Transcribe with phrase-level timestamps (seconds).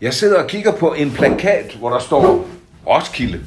[0.00, 2.48] Jeg sidder og kigger på en plakat, hvor der står
[2.86, 3.40] Roskilde.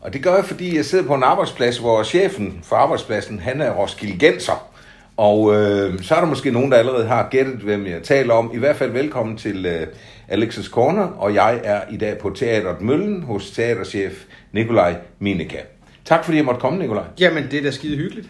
[0.00, 3.60] Og det gør jeg, fordi jeg sidder på en arbejdsplads, hvor chefen for arbejdspladsen, han
[3.60, 4.68] er Roskilde Genser.
[5.16, 8.50] Og øh, så er der måske nogen, der allerede har gættet, hvem jeg taler om.
[8.54, 9.86] I hvert fald velkommen til øh,
[10.28, 15.58] Alexis Corner, og jeg er i dag på Teateret Møllen hos teaterchef Nikolaj Mineka.
[16.04, 17.04] Tak fordi jeg måtte komme, Nikolaj.
[17.20, 18.28] Jamen, det er da skide hyggeligt.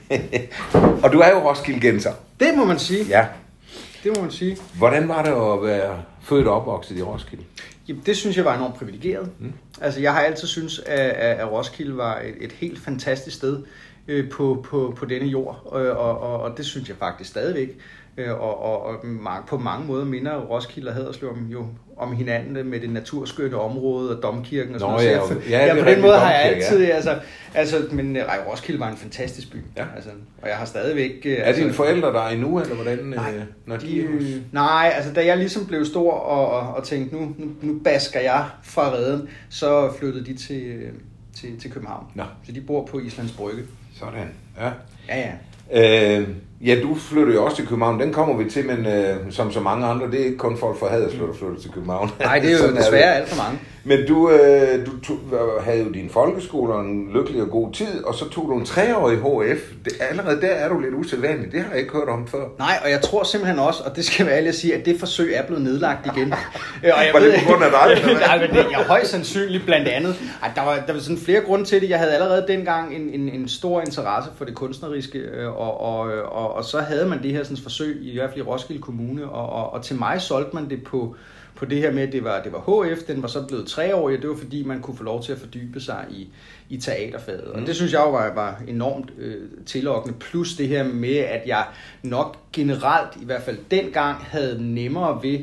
[1.04, 2.12] og du er jo Roskilde Genser.
[2.40, 3.04] Det må man sige.
[3.08, 3.24] Ja.
[4.04, 4.56] Det må man sige.
[4.78, 7.44] Hvordan var det at være født og opvokset i Roskilde?
[7.88, 9.30] Jamen, det synes jeg var enormt privilegeret.
[9.38, 9.52] Mm.
[9.80, 13.62] Altså, jeg har altid synes at, at Roskilde var et, et helt fantastisk sted
[14.08, 17.78] øh, på, på, på denne jord, og, og, og, og det synes jeg faktisk stadigvæk.
[18.18, 18.96] Øh, og, og, og
[19.48, 24.22] på mange måder minder Roskilde og Haderslev jo om hinanden med det naturskønne område og
[24.22, 25.42] domkirken og sådan Nå, noget.
[25.50, 26.94] Ja, ja, ja, på den måde har jeg altid, ja.
[26.94, 27.18] altså,
[27.54, 29.56] altså, men ej, Roskilde var en fantastisk by.
[29.76, 29.84] Ja.
[29.96, 30.10] Altså,
[30.42, 31.26] og jeg har stadigvæk...
[31.26, 32.98] Er altså, dine forældre der endnu, eller hvordan?
[32.98, 36.74] Nej, øh, når de, de, øh, nej, altså da jeg ligesom blev stor og, og,
[36.74, 40.92] og tænkte, nu, nu, nu basker jeg fra redden, så flyttede de til, øh,
[41.36, 42.04] til, til København.
[42.14, 42.24] Nå.
[42.46, 43.62] Så de bor på Islands Brygge.
[43.94, 44.28] Sådan,
[44.60, 44.70] ja.
[45.08, 45.32] Ja,
[45.72, 46.18] ja.
[46.20, 46.28] Øh,
[46.60, 48.00] ja, du flytter jo også til København.
[48.00, 50.78] Den kommer vi til, men øh, som så mange andre, det er ikke kun folk
[50.78, 52.10] fra Haderslev, der flytter til København.
[52.20, 53.20] Nej, det er jo desværre det.
[53.20, 53.58] alt for mange.
[53.88, 55.18] Men du, øh, du tog,
[55.60, 58.64] havde jo din folkeskole og en lykkelig og god tid, og så tog du en
[58.64, 59.60] treårig HF.
[59.84, 61.52] Det, allerede der er du lidt usædvanlig.
[61.52, 62.44] Det har jeg ikke hørt om før.
[62.58, 65.00] Nej, og jeg tror simpelthen også, og det skal være ærlig at sige, at det
[65.00, 66.34] forsøg er blevet nedlagt igen.
[66.84, 68.04] Øh, og jeg Var det på grund af dig?
[68.26, 70.16] Nej, men det er højst sandsynligt blandt andet.
[70.42, 71.90] Ej, der, var, der var sådan flere grunde til det.
[71.90, 76.00] Jeg havde allerede dengang en, en, en stor interesse for det kunstneriske, øh, og, og,
[76.24, 79.28] og, og så havde man det her sådan, forsøg, i hvert fald i Roskilde Kommune,
[79.28, 81.16] og, og, og til mig solgte man det på,
[81.58, 84.16] på det her med, at det var, det var HF, den var så blevet treårig,
[84.16, 86.28] og det var fordi, man kunne få lov til at fordybe sig i,
[86.68, 87.44] i teaterfaget.
[87.44, 90.18] Og det synes jeg jo var, var enormt øh, tillokkende.
[90.18, 91.64] Plus det her med, at jeg
[92.02, 95.38] nok generelt, i hvert fald dengang, havde nemmere ved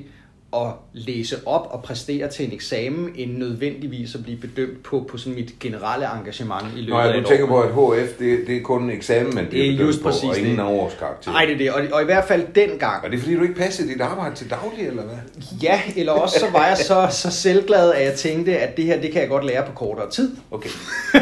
[0.61, 5.17] at læse op og præstere til en eksamen, end nødvendigvis at blive bedømt på, på
[5.17, 7.71] sådan mit generelle engagement i løbet Nå, af jeg et du tænker år.
[7.71, 10.09] på, at HF, det, det er kun en eksamen, man Det er bliver bedømt på,
[10.27, 11.31] og ingen af årskarakter.
[11.31, 11.71] Nej, det er det.
[11.71, 14.49] Og, og i hvert fald dengang, Er det fordi, du ikke passede dit arbejde til
[14.49, 15.15] daglig, eller hvad?
[15.63, 19.01] ja, eller også så var jeg så, så selvglad, at jeg tænkte, at det her,
[19.01, 20.35] det kan jeg godt lære på kortere tid.
[20.51, 20.69] Okay.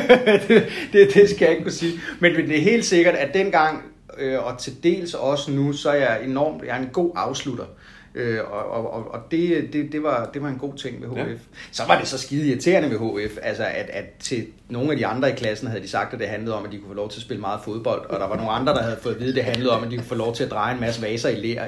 [0.48, 1.94] det, det, det skal jeg ikke kunne sige.
[2.20, 3.84] Men, men det er helt sikkert, at dengang,
[4.18, 7.66] øh, og til dels også nu, så er jeg enormt, jeg er en god afslutter.
[8.16, 11.18] Øh, og og, og- det, det, det, var, det var en god ting ved HF.
[11.18, 11.35] Ja.
[11.72, 12.97] Så var det så skide irriterende ved
[13.28, 16.20] HF, altså at, at til nogle af de andre i klassen havde de sagt, at
[16.20, 18.28] det handlede om, at de kunne få lov til at spille meget fodbold, og der
[18.28, 20.08] var nogle andre, der havde fået at vide, at det handlede om, at de kunne
[20.08, 21.64] få lov til at dreje en masse vaser i lær.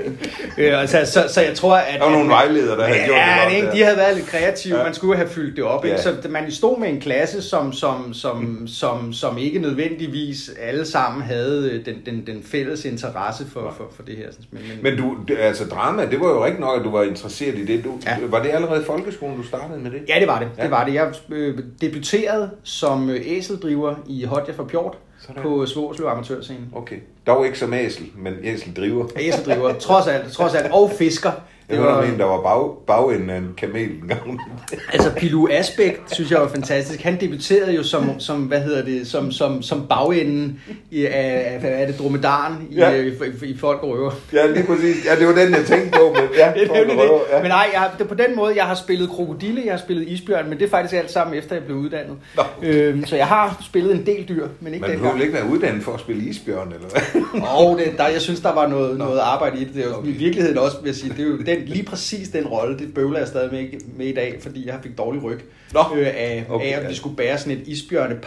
[0.58, 2.00] Øh, altså, så, så jeg tror, at...
[2.00, 3.72] Der var nogle vejledere, der havde gjort det ja, godt ikke?
[3.72, 4.78] De havde været lidt kreative.
[4.78, 4.84] Ja.
[4.84, 5.86] Man skulle have fyldt det op.
[5.86, 5.90] Ja.
[5.90, 6.02] Ikke?
[6.02, 11.22] Så man stod med en klasse, som, som, som, som, som ikke nødvendigvis alle sammen
[11.24, 14.28] havde øh, den, den, den fælles interesse for, for, for det her.
[14.52, 17.56] Men, men, Men du, altså drama, det var jo rigtig nok, at du var interesseret
[17.56, 17.84] i det.
[17.84, 18.18] Du, Ja.
[18.30, 20.02] Var det allerede i folkeskolen, du startede med det?
[20.10, 20.48] Ja, det var det.
[20.58, 20.64] Ja.
[20.64, 20.94] Det var det.
[20.94, 25.44] Jeg øh, debuterede som øh, æseldriver i Hotja for Pjort Sådan.
[25.44, 26.60] på Svorslev Amatørscene.
[26.76, 26.96] Okay.
[27.28, 29.08] Dog ikke som æsel, men æsel driver.
[29.20, 31.32] Æseldriver, trods alt, trods alt, og fisker.
[31.70, 34.40] Det var en, der var bag, bagenden af en kamel en gang.
[34.94, 37.02] Altså Pilu Asbæk, synes jeg var fantastisk.
[37.02, 40.60] Han debuterede jo som, som hvad hedder det, som, som, som bagenden
[40.92, 42.92] i, af, af, hvad er det, dromedaren i, Ja.
[42.92, 44.12] i, i, i Folk og Røver.
[44.34, 45.06] ja, lige præcis.
[45.06, 46.14] Ja, det var den, jeg tænkte på.
[46.14, 47.26] Men, ja, Det folk nemlig røver, det.
[47.36, 47.42] ja.
[47.42, 50.08] Men nej, jeg har, det på den måde, jeg har spillet krokodille, jeg har spillet
[50.08, 52.16] isbjørn, men det er faktisk alt sammen efter, jeg blev uddannet.
[52.38, 52.44] Nå.
[52.64, 55.16] Øhm, så jeg har spillet en del dyr, men ikke Men du dengang.
[55.16, 57.42] vil ikke være uddannet for at spille isbjørn, eller hvad?
[57.42, 59.74] Og det, der, jeg synes, der var noget, noget arbejde i det.
[59.76, 60.08] det er jo, Okay.
[60.10, 62.94] I virkeligheden også, vil jeg sige, det er jo den, lige præcis den rolle, det
[62.94, 65.40] bøvler jeg stadig med, med i dag, fordi jeg fik dårlig ryg
[65.74, 65.80] Nå.
[65.96, 68.20] øh, af, Okay, af, at vi skulle bære sådan et isbjørne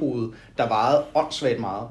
[0.00, 1.88] hoved der vejede åndssvagt meget.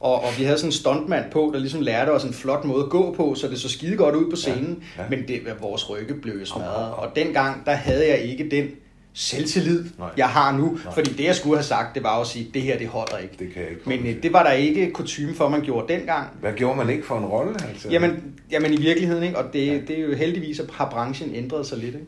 [0.00, 2.84] Og, og vi havde sådan en stuntmand på, der ligesom lærte os en flot måde
[2.84, 4.82] at gå på, så det så skide godt ud på scenen.
[4.98, 5.08] Ja, ja.
[5.08, 6.92] Men det, vores rygge blev smadret.
[6.92, 8.70] Og dengang, der havde jeg ikke den
[9.14, 10.08] selvtillid, Nej.
[10.16, 10.78] jeg har nu.
[10.84, 10.94] Nej.
[10.94, 13.34] Fordi det, jeg skulle have sagt, det var at sige, det her, det holder ikke.
[13.38, 16.28] Det kan jeg ikke Men øh, det var der ikke kutume for, man gjorde dengang.
[16.40, 17.54] Hvad gjorde man ikke for en rolle?
[17.68, 17.88] Altså?
[17.90, 19.38] Jamen, jamen i virkeligheden, ikke?
[19.38, 21.94] og det, det er jo heldigvis, at har branchen ændret sig lidt.
[21.94, 22.06] Ikke?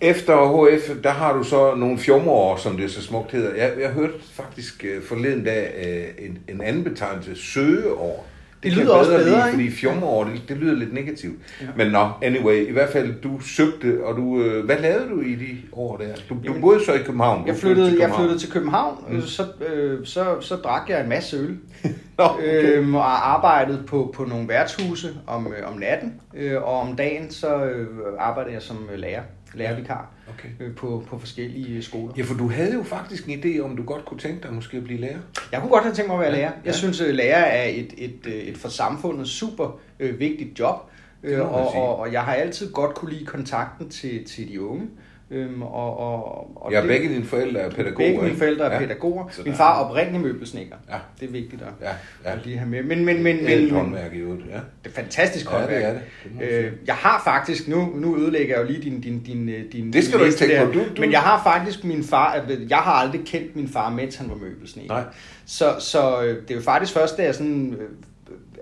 [0.00, 3.54] Efter HF, der har du så nogle fjumreår, som det så smukt hedder.
[3.54, 8.26] Jeg, jeg hørte faktisk øh, forleden dag øh, en, en anden betegnelse, søgeår.
[8.62, 9.50] Det lyder også bedre lide, ikke?
[9.50, 11.38] fordi fjumreår, det, det lyder lidt negativt.
[11.60, 11.66] Ja.
[11.76, 15.34] Men nå, anyway, i hvert fald, du søgte, og du, øh, hvad lavede du i
[15.34, 16.14] de år der?
[16.28, 17.46] Du, du Jamen, boede så i København.
[17.46, 18.20] Jeg Du flyttede, til jeg København.
[18.20, 19.20] flyttede til København, mm.
[19.22, 19.42] så,
[19.74, 21.56] øh, så, så drak jeg en masse øl.
[22.18, 22.76] Nå, okay.
[22.78, 27.30] øhm, og arbejdede på, på nogle værtshuse om, øh, om natten, øh, og om dagen
[27.30, 27.86] så øh,
[28.18, 29.22] arbejdede jeg som øh, lærer,
[29.54, 30.48] lærervikar Okay.
[30.60, 32.14] øh, på, på forskellige skoler.
[32.16, 34.76] Ja, for du havde jo faktisk en idé om, du godt kunne tænke dig måske
[34.76, 35.18] at blive lærer.
[35.52, 36.52] Jeg kunne godt have tænkt mig at være Ja, lærer.
[36.52, 36.72] Jeg ja.
[36.72, 40.90] synes, at lærer er et, et, øh, et for samfundet super øh, vigtigt job.
[41.22, 44.86] Øh, og, og, og jeg har altid godt kunne lide kontakten til, til de unge.
[45.30, 48.72] Øhm, og, og, og Ja, det- begge dine forældre er pædagoger, Begge mine forældre er
[48.72, 48.78] Ja.
[48.78, 49.24] pædagoger.
[49.30, 50.76] Så Min far er- oprindelig møbelsnedker.
[50.90, 50.96] Ja.
[51.20, 51.90] Det er vigtigt at, Ja,
[52.24, 52.32] ja.
[52.36, 52.82] at lige have med.
[52.82, 54.54] Men, men, men, Det er et men, håndværk i øvrigt, ja.
[54.84, 55.82] det er fantastisk Ja, det håndværk.
[55.82, 56.00] er det.
[56.40, 59.72] Det øh, jeg har faktisk, nu, nu ødelægger jeg jo lige din, din, din, øh,
[59.72, 60.72] din Det skal din du ikke tænke på.
[60.72, 63.90] Du- du- Men jeg har faktisk min far, at- jeg har aldrig kendt min far,
[63.90, 64.94] mens han var møbelsnedker.
[64.94, 65.04] Nej.
[65.46, 67.88] Så, så øh, det er jo faktisk først, da jeg sådan, øh,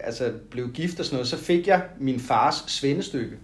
[0.01, 3.37] altså blev gift og sådan noget, så fik jeg min fars svendestykke.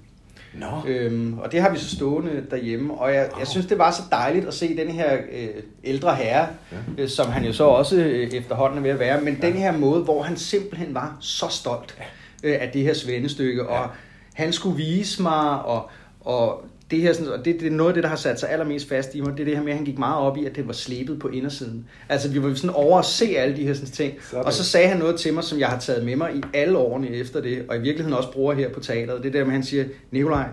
[0.54, 3.90] Nå, Øhm, og det har vi så stående derhjemme, og jeg, jeg synes, det var
[3.90, 5.49] så dejligt at se den her øh,
[5.84, 7.02] ældre herre, ja.
[7.02, 9.46] øh, som han jo så også øh, efterhånden er ved at være, men ja.
[9.46, 11.96] den her måde, hvor han simpelthen var så stolt
[12.43, 13.90] øh, af det her svendestykke, og
[14.34, 15.90] han skulle vise mig, og,
[16.20, 18.50] og det her, sådan, og det, det er noget af det, der har sat sig
[18.50, 20.44] allermest fast i mig, det er det her med, at han gik meget op i,
[20.46, 21.86] at det var slebet på indersiden.
[22.08, 24.44] Altså, vi var sådan over at se alle de her sådan, ting, Sådan.
[24.44, 26.78] og så sagde han noget til mig, som jeg har taget med mig i alle
[26.78, 29.22] årene efter det, og i virkeligheden også bruger her på teateret.
[29.22, 30.48] Det der med, at han siger, Nikolaj,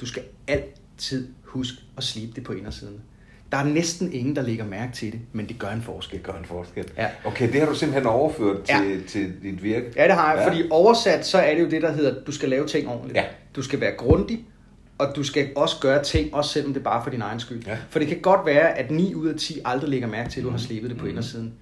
[0.00, 3.00] du skal altid huske at slibe det på indersiden.
[3.52, 6.18] Der er næsten ingen, der lægger mærke til det, men det gør en forskel.
[6.18, 6.84] det gør en forskel.
[6.96, 7.06] Ja.
[7.24, 8.96] Okay, det har du simpelthen overført til, Ja.
[9.08, 9.86] til dit virke.
[9.96, 10.48] Ja, det har jeg, Ja.
[10.48, 13.16] fordi oversat, så er det jo det, der hedder, du skal lave ting ordentligt.
[13.16, 13.24] Ja.
[13.56, 14.44] Du skal være grundig,
[14.98, 17.62] og du skal også gøre ting, også selvom det er bare for din egen skyld.
[17.66, 17.78] Ja.
[17.90, 20.44] For det kan godt være, at 9 ud af 10 aldrig lægger mærke til, at
[20.44, 21.10] du har slebet det på Mhm.
[21.10, 21.52] indersiden.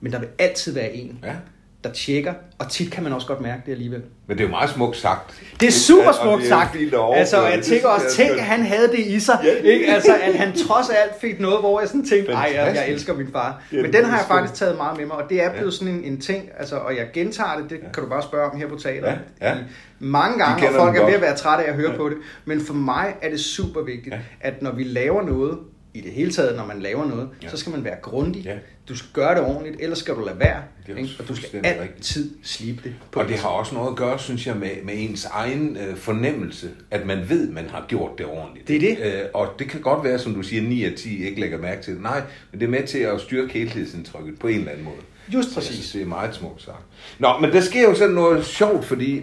[0.00, 1.36] Men der vil altid være en, Ja.
[1.84, 4.02] Der tjekker, og tit kan man også godt mærke det alligevel.
[4.26, 5.42] Men det er jo meget smukt sagt.
[5.60, 6.76] Det er super smukt sagt.
[7.14, 9.38] Altså, jeg tænker også, tænk, at han havde det i sig.
[9.44, 9.86] Ja, Ikke?
[9.94, 13.14] Altså, at han trods alt fik noget, hvor jeg sådan tænkte, ej, jeg, jeg elsker
[13.14, 13.62] min far.
[13.72, 15.76] Ja, Men den har jeg faktisk taget meget med mig, og det er blevet Ja.
[15.76, 18.58] sådan en, en ting, altså, og jeg gentager det, det kan du bare spørge om
[18.58, 19.18] her på teateret.
[19.40, 19.54] Ja,
[19.98, 22.16] Mange gange, og folk er ved at være trætte af at høre på det.
[22.44, 24.20] Men for mig er det super vigtigt, Ja.
[24.40, 25.58] at når vi laver noget,
[25.94, 27.48] i det hele taget, når man laver noget, Ja.
[27.48, 28.44] så skal man være grundig.
[28.44, 28.54] Ja.
[28.88, 30.62] Du skal gøre det ordentligt, ellers skal du lade være.
[30.86, 31.10] Det er ikke?
[31.18, 31.96] Og du skal fuldstændig rigtigt.
[31.96, 34.94] altid slibe det på Og det har også noget at gøre, synes jeg, med, med
[34.96, 38.68] ens egen øh, fornemmelse, at man ved, man har gjort det ordentligt.
[38.68, 39.14] Det er det.
[39.14, 41.82] Øh, og det kan godt være, som du siger, 9 af 10 ikke lægger mærke
[41.82, 42.02] til det.
[42.02, 42.22] Nej,
[42.52, 44.96] men det er med til at styrke helhedsindtrykket på en eller anden måde.
[45.34, 45.74] Just Så Jeg præcis.
[45.74, 46.84] synes, det er meget smukt sagt.
[47.18, 49.22] Nå, men der sker jo sådan noget sjovt, fordi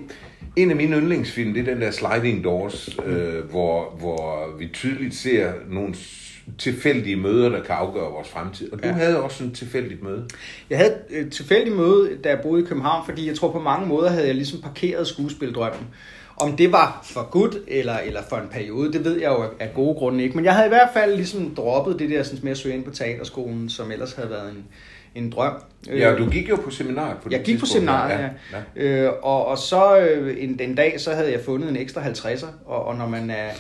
[0.56, 5.16] en af mine yndlingsfilm, det er den der Sliding Doors, øh, hvor, hvor vi tydeligt
[5.16, 5.96] ser nogle
[6.58, 8.74] tilfældige møder, der kan afgøre vores fremtid.
[8.74, 8.94] Og du Ja.
[8.94, 10.26] havde også sådan et tilfældigt møde.
[10.70, 13.88] Jeg havde et tilfældigt møde, da jeg boede i København, fordi jeg tror på mange
[13.88, 15.88] måder havde jeg ligesom parkeret skuespildrømmen.
[16.42, 19.74] Om det var for godt eller, eller for en periode, det ved jeg jo af
[19.76, 20.36] gode grunde ikke.
[20.36, 22.84] Men jeg havde i hvert fald ligesom droppet det der sådan, med at søge ind
[22.84, 24.66] på teaterskolen, som ellers havde været en,
[25.24, 25.54] en drøm.
[25.88, 27.72] Ja, du gik jo på seminar på Jeg gik på tidspunkt.
[27.72, 28.58] seminariet, ja.
[28.76, 29.06] ja.
[29.06, 32.48] Øh, og, og så øh, en, en dag, så havde jeg fundet en ekstra 50'er,
[32.66, 33.52] og, og når man er, er,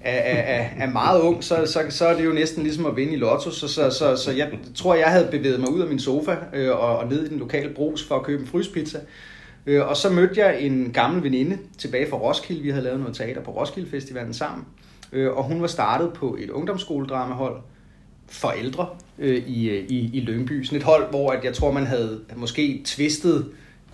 [0.00, 3.12] er, er- er meget ung, så, så, så er det jo næsten ligesom at vinde
[3.12, 3.50] i lotto.
[3.50, 6.70] Så, så, så, så jeg tror, jeg havde bevæget mig ud af min sofa øh,
[6.70, 8.98] og, og ned i den lokale brus for at købe en fryspizza.
[9.66, 12.62] Øh, og så mødte jeg en gammel veninde tilbage fra Roskilde.
[12.62, 14.64] Vi havde lavet noget teater på Roskilde Festivalen sammen.
[15.12, 17.56] Øh, og hun var startet på et ungdomsskoledramahold
[18.28, 18.88] for ældre
[19.18, 20.64] øh, i, øh, i, i Lyngby.
[20.64, 23.46] Sådan et hold, hvor at jeg tror, man havde måske tvistet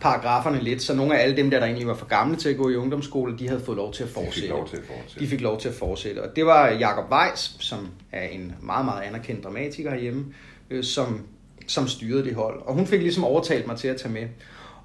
[0.02, 2.56] paragraferne lidt, så nogle af alle dem, der, der egentlig var for gamle til at
[2.56, 4.40] gå i ungdomsskole, de havde fået lov til at De fortsætte.
[4.40, 5.20] fik lov til at fortsætte.
[5.20, 6.22] De fik lov til at fortsætte.
[6.22, 10.24] Og det var Jakob Weiss, som er en meget, meget anerkendt dramatiker herhjemme,
[10.70, 11.20] øh, som,
[11.66, 12.62] som styrede det hold.
[12.66, 14.22] Og hun fik ligesom overtalt mig til at tage med.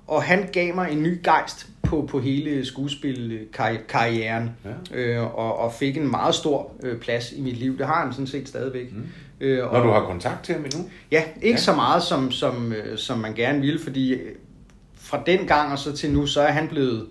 [0.07, 4.49] Og han gav mig en ny gejst på, på hele skuespilkarrieren,
[4.93, 4.97] Ja.
[4.99, 7.77] øh, og, og fik en meget stor øh, plads i mit liv.
[7.77, 8.93] Det har han sådan set stadigvæk.
[8.93, 9.03] Mm.
[9.41, 10.89] Øh, Når du har kontakt til ham endnu?
[11.11, 11.61] Ja, ikke Ja.
[11.61, 14.15] så meget, som, som, øh, som man gerne ville, fordi
[15.07, 17.05] fra den gang og så til nu, så er han blevet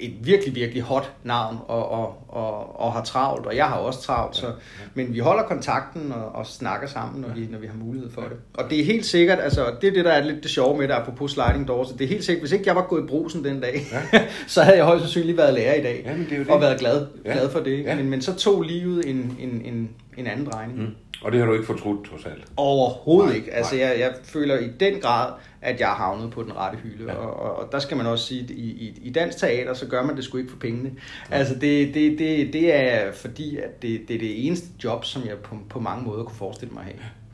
[0.00, 4.02] et virkelig, virkelig hot navn og, og, og, og har travlt, og jeg har også
[4.02, 4.46] travlt, så,
[4.94, 8.20] men vi holder kontakten og, og snakker sammen, når, vi, når vi har mulighed for
[8.20, 8.36] det.
[8.54, 10.88] Og det er helt sikkert, altså det er det, der er lidt det sjove med
[10.88, 13.44] det, apropos sliding doors, det er helt sikkert, hvis ikke jeg var gået i brusen
[13.44, 14.20] den dag, ja.
[14.46, 16.50] så havde jeg højst sandsynligt været lærer i dag, Jamen, det er jo det.
[16.52, 17.32] og været glad, Ja.
[17.32, 17.84] glad for det.
[17.84, 17.90] Ja.
[17.90, 17.96] Ja.
[17.96, 20.78] Men, men så tog livet en, en, en, en anden drejning.
[20.78, 20.94] Mm.
[21.22, 22.44] Og det har du ikke fortrudt, trods alt.
[22.56, 23.54] Overhovedet Nej, ikke.
[23.54, 23.84] Altså, nej.
[23.84, 27.04] jeg, jeg føler i den grad, at jeg har havnet på den rette hylde.
[27.04, 27.12] Ja.
[27.12, 27.18] Ja.
[27.18, 29.86] Og, og, og der skal man også sige, at i, i, i dansk teater, så
[29.86, 30.90] gør man det sgu ikke for pengene.
[31.30, 35.22] Altså, det, det, det, det er fordi, at det, det er det eneste job, som
[35.26, 36.86] jeg på, på mange måder kunne forestille mig at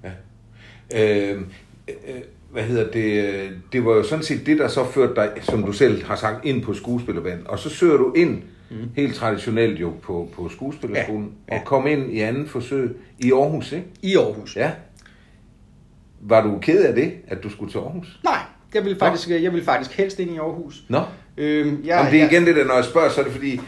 [0.03, 0.15] have.
[0.93, 1.33] Ja.
[1.33, 1.41] Øh,
[1.89, 3.51] øh, hvad hedder det?
[3.73, 6.45] Det var jo sådan set det, der så førte dig, som du selv har sagt,
[6.45, 7.47] ind på skuespillerbanen.
[7.47, 8.43] Og så søger du ind,
[8.75, 8.89] mm.
[8.97, 11.61] helt traditionelt jo, på, på skuespillerskolen, Ja, ja.
[11.61, 13.87] og kom ind i anden forsøg i Aarhus, ikke?
[14.03, 14.57] I Aarhus.
[14.57, 14.71] Ja.
[16.21, 18.21] Var du ked af det, at du skulle til Aarhus?
[18.25, 18.39] Nej,
[18.75, 20.85] jeg vil faktisk, jeg vil faktisk helst ind i Aarhus.
[20.89, 21.01] Nå?
[21.37, 23.61] Øhm, Ja, Jamen, det er igen det der, når jeg spørger, så er det fordi,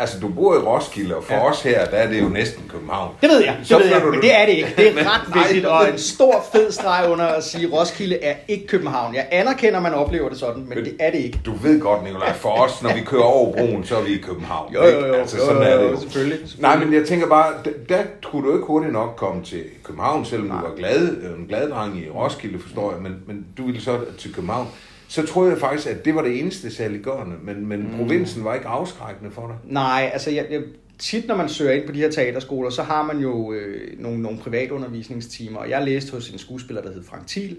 [0.00, 1.50] Altså, du bor i Roskilde, og for ja.
[1.50, 3.14] os her, der er det jo næsten København.
[3.20, 4.74] Det ved jeg, det Så ved jeg, men du- det er det ikke.
[4.76, 7.66] Det er Men- ret nej, vigtigt, men- og en stor fed streg under at sige,
[7.66, 9.14] at Roskilde er ikke København.
[9.14, 11.40] Jeg anerkender, at man oplever det sådan, men det er det ikke.
[11.46, 14.18] Du ved godt, Nicolaj, for os, når vi kører over broen, så er vi i
[14.18, 14.74] København.
[14.74, 15.08] Jo, jo, ikke?
[15.08, 16.00] jo, Altså, jo, sådan jo, er det jo, jo.
[16.00, 16.76] selvfølgelig, selvfølgelig.
[16.76, 20.24] Nej, men jeg tænker bare, der, der kunne du ikke hurtigt nok komme til København,
[20.24, 23.80] selvom du var glad, en glad dreng i Roskilde, forstår jeg, men, men du ville
[23.80, 24.66] så til København.
[25.10, 27.96] Så troede jeg faktisk, at det var det eneste saliggørende, men, men Mm.
[27.96, 29.56] provinsen var ikke afskrækkende for dig.
[29.72, 30.62] Nej, altså jeg, jeg,
[30.98, 34.22] tit når man søger ind på de her teaterskoler, så har man jo øh, nogle,
[34.22, 37.56] nogle privatundervisningstimer, og jeg læste hos en skuespiller, der hed Frank Thiel,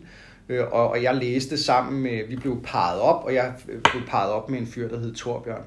[0.50, 4.04] øh, og, og jeg læste sammen med, vi blev parret op, og jeg øh, blev
[4.08, 5.64] parret op med en fyr, der hed Torbjørn.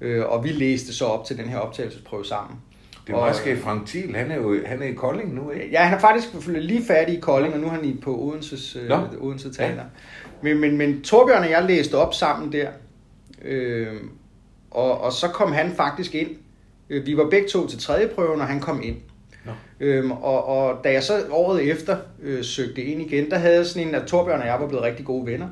[0.00, 2.56] Øh, og vi læste så op til den her optagelsesprøve sammen.
[3.06, 3.60] Det var Og- meget skægt.
[3.60, 5.68] Frank Thiel, han er jo han er i Kolding nu, ikke?
[5.72, 8.76] Ja, han er faktisk lige færdig i Kolding, og nu er han i på Odenses,
[8.76, 8.98] øh, Nå.
[9.20, 9.82] Odense Teater.
[10.42, 12.68] Men, men, men Torbjørn og jeg læste op sammen der,
[13.44, 13.94] øh,
[14.70, 16.30] og, og så kom han faktisk ind.
[16.90, 18.96] Øh, Vi var begge to til tredje prøven, og han kom ind.
[19.44, 19.52] Nå.
[19.80, 23.66] Øhm, og, og da jeg så året efter øh, søgte ind igen, der havde jeg
[23.66, 25.48] sådan en, at Torbjørn og jeg var blevet rigtig gode venner.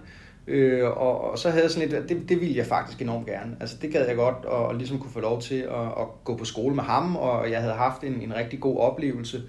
[0.46, 3.26] Øh, og, og så havde jeg sådan et, at det, det ville jeg faktisk enormt
[3.26, 3.56] gerne.
[3.60, 6.36] Altså det gad jeg godt, og, og ligesom kunne få lov til at, at gå
[6.36, 9.42] på skole med ham, og jeg havde haft en, en rigtig god oplevelse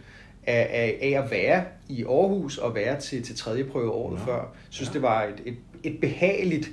[0.47, 4.25] af, af, af at være i Aarhus og være til, til tredje prøve året Nå.
[4.25, 4.35] før.
[4.35, 6.69] Jeg synes, det var et, et, et behageligt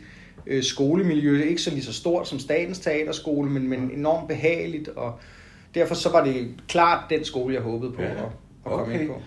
[0.47, 1.43] øh, skolemiljø.
[1.43, 5.19] Ikke så lige så stort som Statens Teaterskole, men, men enormt behageligt, og
[5.75, 8.25] derfor så var det klart den skole, jeg håbede på Ja, at, at
[8.65, 9.01] komme okay.
[9.01, 9.23] ind på.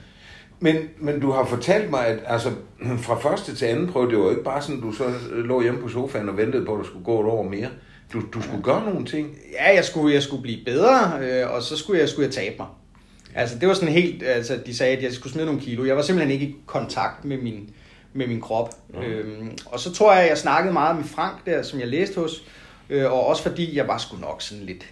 [0.59, 2.49] Men, men du har fortalt mig, at altså,
[3.05, 5.81] fra første til anden prøve, det var jo ikke bare sådan, du så lå hjemme
[5.81, 7.67] på sofaen og ventede på, at der skulle gå et år mere.
[8.13, 9.37] Du, du skulle gøre nogle ting.
[9.53, 12.55] Ja, jeg skulle, jeg skulle blive bedre, øh, og så skulle jeg, skulle jeg tabe
[12.59, 12.67] mig.
[13.35, 15.85] Altså, det var sådan helt, altså, de sagde, at jeg skulle smide nogle kilo.
[15.85, 17.69] Jeg var simpelthen ikke i kontakt med min,
[18.13, 18.69] med min krop.
[18.89, 19.01] Mhm.
[19.01, 22.19] Øhm, og så tror jeg, at jeg snakkede meget med Frank der, som jeg læste
[22.19, 22.43] hos,
[22.89, 24.85] øh, og også fordi jeg var sgu nok sådan lidt...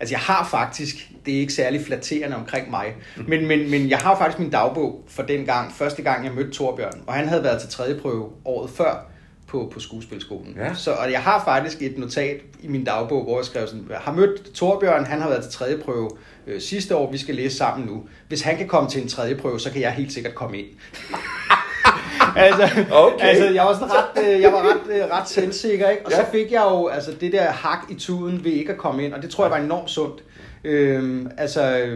[0.00, 2.94] Altså, jeg har faktisk, det er ikke særlig flatterende omkring mig,
[3.28, 6.50] men, men, men jeg har faktisk min dagbog for den gang, første gang jeg mødte
[6.50, 9.10] Torbjørn, og han havde været til tredje prøve året før
[9.48, 10.54] på, på skuespilskolen.
[10.56, 10.74] Ja.
[10.74, 13.98] Så, og jeg har faktisk et notat i min dagbog, hvor jeg skrev sådan, jeg
[13.98, 16.10] har mødt Torbjørn, han har været til tredje prøve
[16.46, 18.02] øh, sidste år, vi skal læse sammen nu.
[18.28, 20.66] Hvis han kan komme til en tredje prøve, så kan jeg helt sikkert komme ind.
[22.36, 23.24] altså, Okay.
[23.26, 26.06] altså, jeg var, sådan ret, øh, jeg var ret, øh, ret selvsikker, ikke?
[26.06, 26.16] og Ja.
[26.16, 29.12] så fik jeg jo altså, det der hak i tuden ved ikke at komme ind,
[29.14, 30.24] og det tror jeg var enormt sundt.
[30.64, 31.86] Øhm, altså,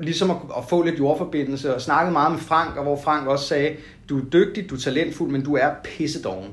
[0.00, 3.46] ligesom at, at få lidt jordforbindelse, og snakkede meget med Frank, og hvor Frank også
[3.46, 3.76] sagde,
[4.08, 6.48] du er dygtig, du er talentfuld, men du er pissedoven.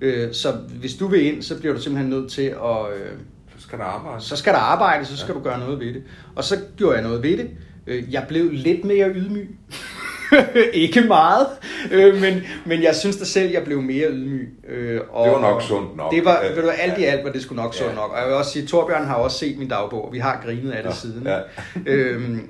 [0.00, 2.92] Øh, så hvis du vil ind, så bliver du simpelthen nødt til at...
[2.96, 3.10] Øh,
[3.56, 4.20] Så skal der arbejde.
[4.24, 5.38] så skal der arbejde, så skal ja.
[5.38, 6.02] du gøre noget ved det.
[6.36, 7.50] Og så gjorde jeg noget ved det.
[7.86, 9.56] Øh, Jeg blev lidt mere ydmyg.
[10.72, 11.46] ikke meget,
[11.92, 12.34] øh, men,
[12.66, 14.48] men jeg synes da selv, jeg blev mere ydmyg.
[14.68, 16.12] Øh, og, Det var nok sundt nok.
[16.12, 17.96] Det var, ved du, alt i alt var det sgu nok sundt Ja.
[17.96, 18.10] nok.
[18.12, 20.70] Og jeg vil også sige, Torbjørn har også set min dagbog, og vi har grinet
[20.70, 20.94] af det Ja.
[20.94, 21.26] siden.
[21.26, 21.38] Ja.
[21.86, 22.48] Øhm,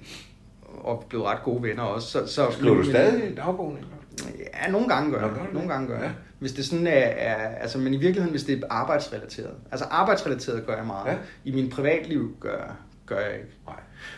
[0.65, 2.09] og blevet ret gode venner også.
[2.11, 3.77] Så, så, Skriver du stadig dagbogen?
[4.65, 5.31] Ja, nogle gange gør jeg.
[5.53, 6.05] Nogle gange gør jeg.
[6.05, 6.11] Ja.
[6.39, 9.55] Hvis det sådan er, er, altså, men i virkeligheden, hvis det er arbejdsrelateret.
[9.71, 11.13] Altså arbejdsrelateret gør jeg meget.
[11.13, 11.17] Ja.
[11.45, 13.49] I min privatliv gør, gør jeg ikke.
[13.67, 13.77] Nej.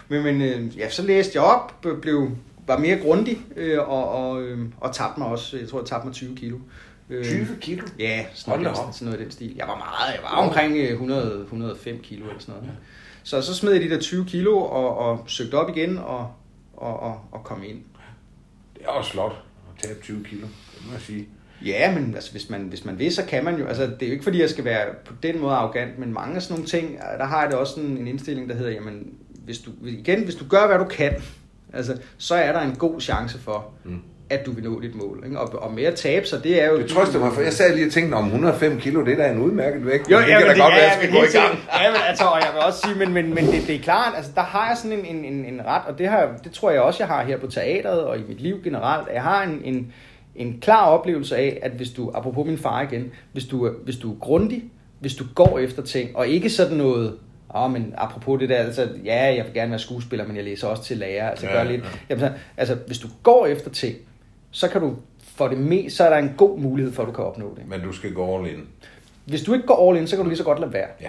[0.09, 2.30] Men, men øh, ja, så læste jeg op, blev,
[2.66, 6.06] var mere grundig, øh, og, og, øh, og tabte mig også, jeg tror, jeg tabte
[6.06, 6.59] mig 20 kilo.
[7.11, 7.87] Øh, 20 kilo?
[7.99, 9.54] Ja, sådan noget, sådan noget i den stil.
[9.56, 12.76] Jeg var meget, jeg var omkring øh, 100, 105 kilo eller sådan noget.
[13.23, 16.30] Så så smed jeg de der 20 kilo og, og søgte op igen og,
[16.73, 17.82] og, og, og kom ind.
[18.75, 19.44] Det er også flot
[19.82, 21.28] tabe 20 kilo, det må jeg sige.
[21.66, 23.66] Ja, men altså, hvis, man, hvis man vil, så kan man jo.
[23.66, 26.36] Altså, det er jo ikke, fordi jeg skal være på den måde arrogant, men mange
[26.36, 29.14] af sådan nogle ting, øh, der har jeg det også en indstilling, der hedder, jamen,
[29.44, 31.12] hvis du, igen, hvis du gør, hvad du kan,
[31.72, 34.00] altså, så er der en god chance for, Mm.
[34.32, 35.22] At du vil nå dit mål.
[35.24, 35.38] Ikke?
[35.40, 36.78] Og, og med at tabe sig, det er jo...
[36.78, 39.32] Det trøster mig, for jeg sad lige og tænkte, om 105 kilo, det er da
[39.32, 40.10] en udmærket vægt.
[40.10, 41.58] Jo, men det kan da godt være, ja, at jeg skal gå i gang.
[41.82, 44.12] Ja, men altså, og jeg vil også sige, men, men, men det, det er klart,
[44.16, 46.70] altså, der har jeg sådan en, en, en, en ret, og det, har, det tror
[46.70, 49.42] jeg også, jeg har her på teateret og i mit liv generelt, at jeg har
[49.42, 49.92] en, en,
[50.36, 54.12] en klar oplevelse af, at hvis du, apropos min far igen, hvis du, hvis du
[54.12, 54.64] er grundig,
[55.00, 57.14] hvis du går efter ting, og ikke sådan noget,
[57.54, 60.44] Åh, oh, men apropos det der, altså, ja, jeg vil gerne være skuespiller, men jeg
[60.44, 61.82] læser også til lærer, altså Ja, gør lidt.
[61.82, 61.88] ja.
[62.10, 63.96] Jamen, så- altså, hvis du går efter ting,
[64.52, 64.97] så kan du,
[65.37, 67.68] for det mest, så er der en god mulighed for, at du kan opnå det.
[67.68, 68.61] Men du skal gå all in.
[69.25, 70.87] Hvis du ikke går all in, så kan du lige så godt lade være.
[71.00, 71.09] Ja,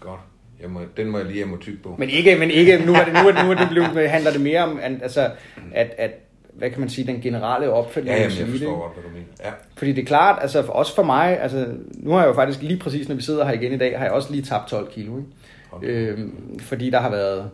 [0.00, 0.20] godt.
[0.62, 1.94] Jeg må, den må jeg lige hjem og tykke på.
[1.98, 4.30] Men ikke, men ikke nu er det, nu er det, nu er det blevet, handler
[4.32, 5.30] det mere om, at- altså,
[5.74, 6.10] at, at,
[6.52, 8.16] hvad kan man sige, den generelle opfølgning.
[8.16, 9.26] ja, jamen, jeg forstår godt, hvad du mener.
[9.44, 9.50] Ja.
[9.76, 12.62] Fordi det er klart, altså for, også for mig, altså nu har jeg jo faktisk
[12.62, 14.92] lige præcis, når vi sidder her igen i dag, har jeg også lige tabt 12
[14.92, 15.16] kilo.
[15.16, 15.28] Ikke?
[15.72, 15.86] Okay.
[15.88, 17.50] Øhm, fordi der har været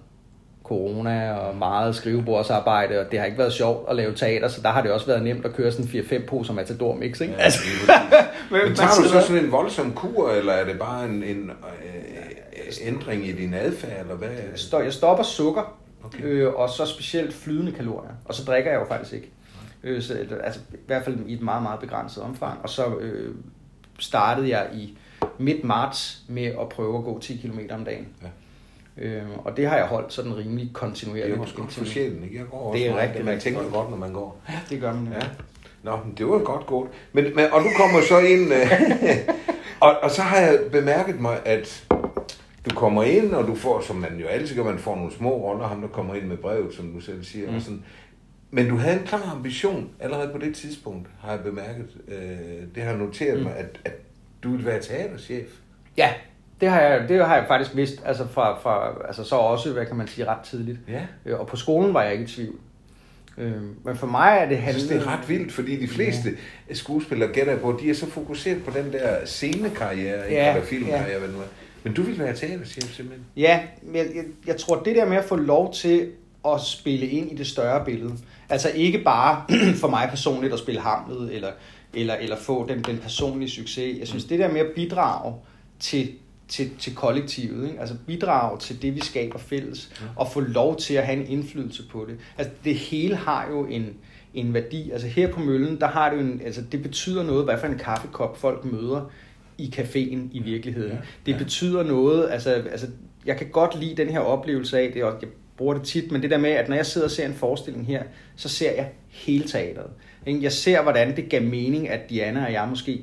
[0.69, 4.69] corona og meget skrivebordsarbejde, og det har ikke været sjovt at lave teater, så der
[4.69, 7.35] har det også været nemt at køre sådan 4-5 poser Matador Mix, ikke?
[7.35, 7.61] Ja, altså,
[8.51, 11.51] men Men tager du så sådan en voldsom kur, eller er det bare en, en,
[11.51, 14.83] øh, ændring i din adfærd, eller hvad?
[14.85, 16.23] Jeg stopper sukker, okay.
[16.23, 18.13] øh, og så specielt flydende kalorier.
[18.25, 19.31] Og så drikker jeg jo faktisk ikke.
[19.85, 22.59] Øh, så, altså, I hvert fald i et meget, meget begrænset omfang.
[22.63, 23.35] Og så øh,
[23.99, 24.99] startede jeg i
[25.39, 28.09] midt marts med at prøve at gå 10 km om dagen.
[28.23, 28.29] Ja.
[29.01, 31.27] Øh, og det har jeg holdt sådan rimelig kontinuerligt.
[31.27, 32.37] Det er måske godt for indtil- sjælen, ikke?
[32.39, 33.73] Jeg går også Det er meget, rigtig, man tænker godt.
[33.73, 34.41] godt, når man går.
[34.49, 35.13] Ja, det gør man.
[35.13, 35.27] Ja.
[35.83, 36.89] Nå, men det var godt gået.
[37.13, 38.71] Men, men, og du kommer så ind, øh,
[39.87, 41.85] og, og så har jeg bemærket mig, at
[42.71, 45.31] du kommer ind, og du får, som man jo altid gør, man får nogle små
[45.31, 47.51] roller, ham der kommer ind med brevet, som du selv siger.
[47.51, 47.57] Mm.
[47.57, 47.85] Og sådan.
[48.51, 51.87] Men du havde en klar ambition allerede på det tidspunkt, har jeg bemærket.
[52.09, 52.15] Øh,
[52.75, 53.45] det har jeg noteret mm.
[53.45, 53.93] mig, at, at
[54.43, 55.49] du ville være teaterchef.
[55.97, 56.11] ja,
[56.61, 59.87] det har, jeg, det har jeg faktisk vidst, altså, fra, fra, altså så også, hvad
[59.87, 60.79] kan man sige, ret tidligt.
[60.89, 61.01] Ja.
[61.27, 62.55] Øh, Og på skolen var jeg ikke i tvivl.
[63.39, 63.53] Øh,
[63.85, 65.07] Men for mig er det Jeg synes, det handlet...
[65.15, 66.31] er ret vildt, fordi de fleste
[66.69, 66.75] ja.
[66.75, 70.23] skuespillere gætter på, de er så fokuseret på den der scenekarriere?
[70.31, 71.19] Ja, eller filmkarriere, ja.
[71.19, 71.45] hvad nu er.
[71.85, 73.27] Men du vil være teaterchef simpelthen.
[73.37, 76.11] Ja, men jeg, jeg, jeg tror, det der med at få lov til
[76.47, 78.15] at spille ind i det større billede,
[78.49, 79.43] altså ikke bare
[79.81, 81.51] for mig personligt at spille Hamlet, eller,
[81.95, 83.99] eller, eller få den, den personlige succes.
[83.99, 85.35] Jeg synes, det der med at bidrage
[85.81, 86.13] til,
[86.49, 87.81] til, til kollektivet, ikke?
[87.81, 91.89] altså bidrage til det, vi skaber fælles, og få lov til at have en indflydelse
[91.89, 92.17] på det.
[92.39, 93.95] Altså det hele har jo en,
[94.35, 94.91] en værdi.
[94.91, 97.67] Altså her på Møllen, der har det jo en, altså det betyder noget, hvad for
[97.67, 99.11] en kaffekop folk møder
[99.59, 100.93] i caféen i virkeligheden.
[100.93, 102.87] Ja, Ja, det betyder noget, altså, altså
[103.27, 106.23] jeg kan godt lide den her oplevelse af det, og jeg bruger det tit, men
[106.23, 108.03] det der med, at når jeg sidder og ser en forestilling her,
[108.37, 109.91] så ser jeg hele teateret.
[110.27, 110.43] Ikke?
[110.43, 113.03] Jeg ser, hvordan det gav mening, at Diana og jeg måske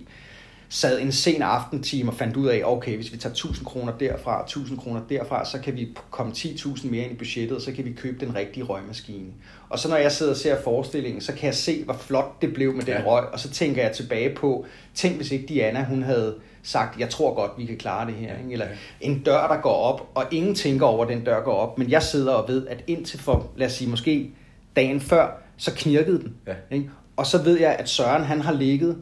[0.69, 4.43] sad en sen aftentime og fandt ud af, okay, hvis vi tager 1000 kroner derfra,
[4.43, 7.85] 1000 kroner derfra, så kan vi komme 10.000 mere ind i budgettet, og så kan
[7.85, 9.27] vi købe den rigtige røgmaskine.
[9.69, 12.53] Og så når jeg sidder og ser forestillingen, så kan jeg se, hvor flot det
[12.53, 13.03] blev med den Ja.
[13.05, 17.09] røg, og så tænker jeg tilbage på, tænk hvis ikke Diana, hun havde sagt, jeg
[17.09, 18.37] tror godt, vi kan klare det her.
[18.37, 18.51] Ikke?
[18.51, 18.67] Eller
[19.01, 21.89] en dør, der går op, og ingen tænker over, at den dør går op, men
[21.89, 24.31] jeg sidder og ved, at indtil for, lad os sige, måske
[24.75, 26.35] dagen før, så knirkede den.
[26.47, 26.53] Ja.
[26.71, 26.89] Ikke?
[27.17, 28.97] Og så ved jeg, at Søren han har ligget,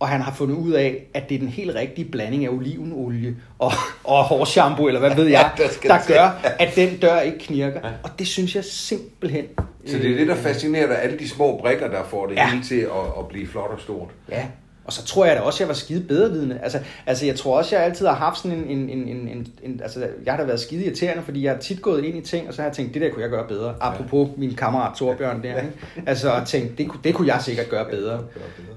[0.00, 3.36] og han har fundet ud af, at det er den helt rigtige blanding af olivenolie
[3.58, 3.72] og,
[4.04, 7.80] og hårshampoo, eller hvad ved jeg, Ja, der gør, at den dør ikke knirker.
[8.02, 9.44] Og det synes jeg simpelthen...
[9.86, 12.50] Så det er det, der fascinerer dig, alle de små brikker, der får det ja.
[12.50, 14.08] hele til at, at blive flot og stort.
[14.30, 14.46] Ja,
[14.88, 16.58] og så tror jeg da også, at jeg var skide bedrevidende.
[16.62, 19.80] Altså, altså jeg tror også, jeg altid har haft sådan en, en, en, en, en.
[19.82, 22.48] Altså, jeg har da været skide irriterende, fordi jeg har tit gået ind i ting,
[22.48, 23.74] og så har jeg tænkt, det der kunne jeg gøre bedre.
[23.80, 25.72] Apropos min kammerat Torbjørn der, ikke?
[26.06, 28.20] Altså, og tænkt, det, kunne- det kunne jeg sikkert gøre bedre.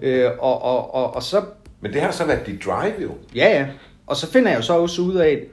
[0.02, 1.42] Øh, og, og, og, og så
[1.82, 3.12] Men det har så været dit drive jo.
[3.36, 3.66] Ja, ja.
[4.08, 5.44] Og så finder jeg jo så også ud af,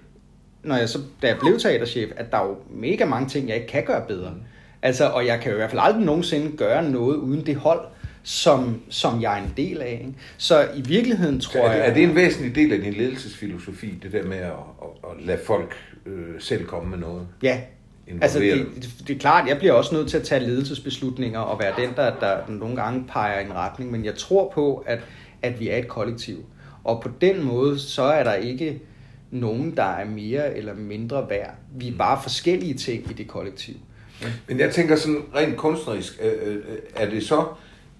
[0.64, 3.56] når jeg så, da jeg blev teaterchef, at der er jo mega mange ting, jeg
[3.56, 4.30] ikke kan gøre bedre.
[4.82, 7.80] Altså, og jeg kan jo i hvert fald aldrig nogensinde gøre noget uden det hold,
[8.22, 10.00] som, som jeg er en del af.
[10.06, 10.18] Ikke?
[10.36, 11.80] Så i virkeligheden tror Er, jeg...
[11.80, 15.26] det- er det en væsentlig del af din ledelsesfilosofi, det der med at, at, at
[15.26, 15.74] lade folk
[16.06, 17.26] øh, selv komme med noget?
[17.42, 17.60] Ja,
[18.20, 21.60] altså det, det, det er klart, jeg bliver også nødt til at tage ledelsesbeslutninger og
[21.60, 24.98] være den, der, der nogle gange peger i en retning, men jeg tror på, at,
[25.42, 26.44] at vi er et kollektiv.
[26.84, 28.80] Og på den måde, så er der ikke
[29.30, 31.54] nogen, der er mere eller mindre værd.
[31.76, 33.74] Vi er bare forskellige ting i det kollektiv.
[34.48, 36.62] Men jeg tænker sådan rent kunstnerisk, øh, øh,
[36.96, 37.44] er det så,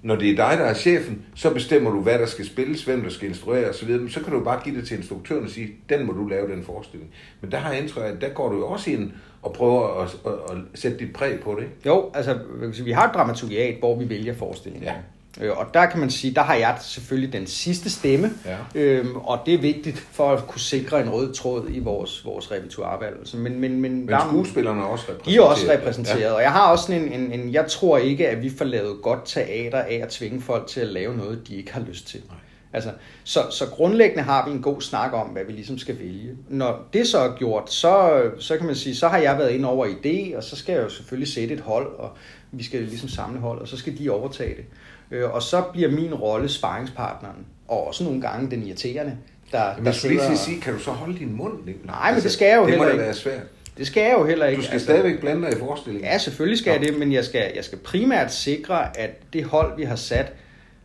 [0.02, 3.02] når det er dig, der er chefen, så bestemmer du, hvad der skal spilles, hvem
[3.02, 5.72] der skal instruere osv., men så kan du bare give det til instruktøren og sige,
[5.88, 7.10] den må du lave den forestilling.
[7.40, 10.16] Men der har jeg indtryk at der går du jo også ind og prøver at,
[10.26, 11.68] at, at sætte dit præg på det.
[11.86, 12.38] Jo, altså
[12.84, 14.88] vi har et dramaturgiat, hvor vi vælger forestillingen.
[14.88, 14.94] Ja.
[15.40, 18.56] Øh, Og der kan man sige, der har jeg selvfølgelig den sidste stemme, Ja.
[18.74, 22.50] øhm, og det er vigtigt for at kunne sikre en rød tråd i vores, vores
[22.52, 23.16] repertoirevalg.
[23.34, 25.34] Men, men, men, Men der- skuespillerne er også repræsenteret.
[25.34, 26.32] de er også repræsenteret, ja.
[26.32, 29.02] og jeg har også sådan en, en, en, jeg tror ikke, at vi får lavet
[29.02, 32.20] godt teater af at tvinge folk til at lave noget, de ikke har lyst til.
[32.28, 32.36] Nej.
[32.72, 32.90] Altså,
[33.24, 36.30] så, så grundlæggende har vi en god snak om, hvad vi ligesom skal vælge.
[36.48, 39.68] Når det så er gjort, så, så kan man sige, så har jeg været inde
[39.68, 42.10] over idé, og så skal jeg jo selvfølgelig sætte et hold, og
[42.52, 44.64] vi skal ligesom samle hold, og så skal de overtage det.
[45.10, 49.16] Øh, Og så bliver min rolle sparringspartneren, og også nogle gange den irriterende,
[49.52, 51.68] der, Men der jeg skulle lige sige, kan du så holde din mund?
[51.68, 51.80] Ikke?
[51.86, 53.04] Nej, men det skal jeg jo Det må heller da ikke.
[53.04, 53.42] være svært.
[53.78, 54.58] Det skal jeg jo heller ikke.
[54.60, 54.84] Du skal altså.
[54.84, 56.10] stadigvæk blande dig i forestillingen.
[56.10, 59.76] Ja, selvfølgelig skal jeg det, men jeg skal, jeg skal primært sikre, at det hold,
[59.76, 60.32] vi har sat,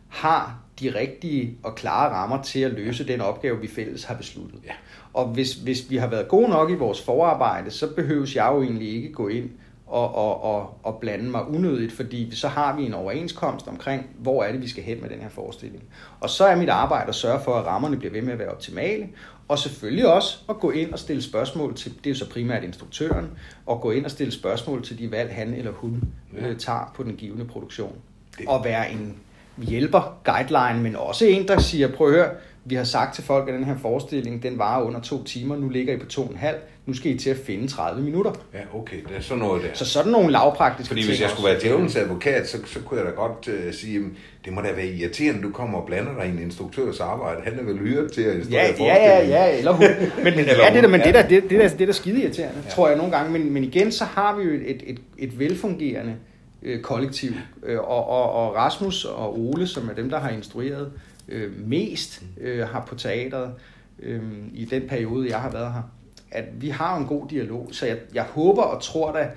[0.08, 4.58] har de rigtige og klare rammer til at løse den opgave, vi fælles har besluttet.
[4.66, 4.72] Ja.
[5.12, 8.62] Og hvis, hvis vi har været gode nok i vores forarbejde, så behøves jeg jo
[8.62, 9.50] egentlig ikke gå ind
[9.86, 14.42] og, og, og, og blande mig unødigt, fordi så har vi en overenskomst omkring, hvor
[14.44, 15.82] er det, vi skal hen med den her forestilling.
[16.20, 18.48] Og så er mit arbejde at sørge for, at rammerne bliver ved med at være
[18.48, 19.08] optimale,
[19.48, 22.64] og selvfølgelig også at gå ind og stille spørgsmål til, det er jo så primært
[22.64, 23.30] instruktøren,
[23.66, 26.02] og gå ind og stille spørgsmål til de valg, han eller hun
[26.40, 26.46] Ja.
[26.48, 27.92] øh, tager på den givende produktion.
[28.38, 29.18] Det- Og være en
[29.58, 32.30] hjælper, guideline, men også en, der siger, prøv at høre,
[32.66, 35.56] Vi har sagt til folk, at den her forestilling, den varer under to timer.
[35.56, 36.56] Nu ligger I på to og en halv.
[36.86, 38.32] Nu skal I til at finde 30 minutter.
[38.54, 39.68] Ja, okay, det er sådan noget der.
[39.74, 41.36] Så sådan nogle lavpraktiske Fordi ting hvis jeg også.
[41.36, 44.60] skulle være djævelens advokat, så, så kunne jeg da godt uh, sige, jamen, det må
[44.60, 47.40] da være irriterende, du kommer og blander dig i en instruktørs arbejde.
[47.44, 49.86] Han er vel hyret til at instruere Ja, ja, ja, ja, eller hun.
[50.16, 52.60] Men, men, ja, det, der, men det, der, det, det, der, det der skide irriterende,
[52.64, 52.70] ja.
[52.70, 53.32] tror jeg nogle gange.
[53.32, 56.16] Men, men igen, så har vi jo et, et, et velfungerende
[56.62, 57.32] øh, kollektiv.
[57.66, 60.92] Øh, og, og, og Rasmus og Ole, som er dem, der har instrueret
[61.28, 63.54] øh, mest øh, har på teateret
[63.98, 65.82] øh, i den periode, jeg har været her,
[66.30, 67.68] at vi har en god dialog.
[67.72, 69.30] Så jeg, jeg håber og tror da,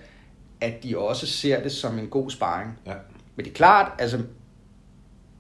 [0.61, 2.79] at de også ser det som en god sparring.
[2.85, 2.93] Ja.
[3.35, 4.19] Men det er klart, altså,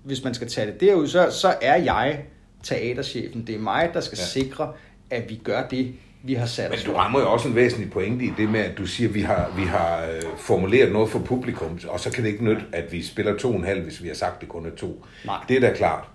[0.03, 2.23] hvis man skal tage det derud, så, så er jeg
[2.63, 3.47] teaterchefen.
[3.47, 4.23] Det er mig, der skal Ja.
[4.23, 4.73] sikre,
[5.09, 8.25] at vi gør det, vi har sat Men du rammer jo også en væsentlig pointe
[8.25, 11.19] i det med, at du siger, at vi har, vi har øh, formuleret noget for
[11.19, 14.03] publikum, og så kan det ikke nytte, at vi spiller to og en halv, hvis
[14.03, 15.05] vi har sagt, det kun er to.
[15.25, 15.45] Nej.
[15.47, 16.07] Det er da klart.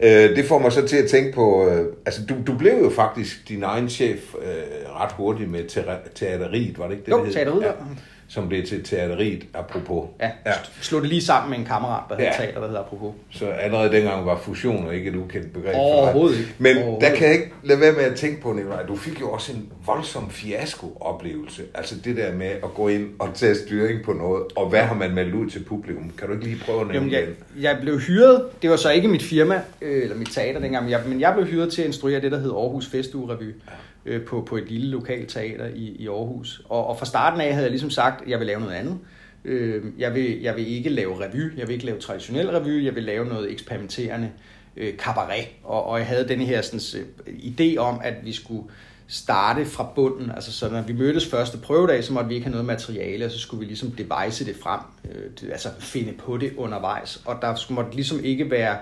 [0.00, 2.90] Øh, det får mig så til at tænke på, øh, altså du, du blev jo
[2.90, 4.46] faktisk din egen chef øh,
[5.00, 7.32] ret hurtigt med teater- teateriet, var det ikke det, Jo, det hed?
[7.34, 7.70] Teateriet, ja.
[8.28, 8.32] Ja.
[8.34, 10.08] Som blev til teateriet, apropos.
[10.20, 10.30] Ja, ja.
[10.46, 10.52] ja.
[10.80, 12.40] slå det lige sammen med en kammerat, der hedder Ja.
[12.40, 12.46] ja.
[12.46, 13.14] teater, der hedder apropos.
[13.30, 15.64] Så allerede dengang var fusion og ikke et ukendt begreb.
[15.66, 15.80] for dig.
[15.80, 16.54] Overhovedet ikke.
[16.58, 19.20] Men Overhovedet der kan jeg ikke lade være med at tænke på, Nicolaj, du fik
[19.20, 21.62] jo også en voldsom fiasko-oplevelse.
[21.74, 24.94] Altså det der med at gå ind og tage styring på noget, og hvad har
[24.94, 26.10] man meldt ud til publikum?
[26.18, 27.12] Kan du ikke lige prøve at nævne Jamen,
[27.56, 30.84] jeg, jeg blev hyret, det var så ikke mit firma, øh, eller mit teater dengang,
[30.84, 33.54] men jeg, men jeg blev hyret til at instruere det, der hed Aarhus Festugerevy,
[34.06, 36.62] øh, på, på et lille lokalt teater i, i Aarhus.
[36.68, 38.98] Og, og fra starten af havde jeg ligesom sagt, at jeg vil lave noget andet.
[39.44, 42.94] Øh, jeg, vil, jeg vil ikke lave revy, jeg vil ikke lave traditionel revy, jeg
[42.94, 44.30] vil lave noget eksperimenterende
[44.76, 45.48] øh, cabaret.
[45.64, 48.64] Og, og jeg havde den her sådan, idé om, at vi skulle
[49.08, 52.50] starte fra bunden, altså så når vi mødtes første prøvedag, så måtte vi ikke have
[52.50, 56.36] noget materiale, og så skulle vi ligesom devise det frem, øh, det, altså finde på
[56.36, 58.76] det undervejs, og der skulle- måtte ligesom ikke være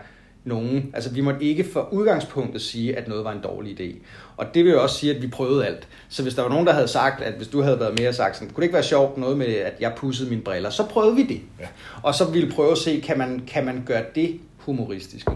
[0.45, 3.95] nogen, altså vi måtte ikke for udgangspunktet sige, at noget var en dårlig idé.
[4.37, 5.89] Og det vil jo også sige, at vi prøvede alt.
[6.09, 8.37] Så hvis der var nogen, der havde sagt, at hvis du havde været mere sagt
[8.37, 11.17] sådan, kunne det ikke være sjovt noget med, at jeg pussede mine briller, så prøvede
[11.17, 11.41] vi det.
[11.61, 11.67] Ja.
[12.03, 15.27] Og så ville vi prøve at se, kan man, kan man gøre det humoristisk.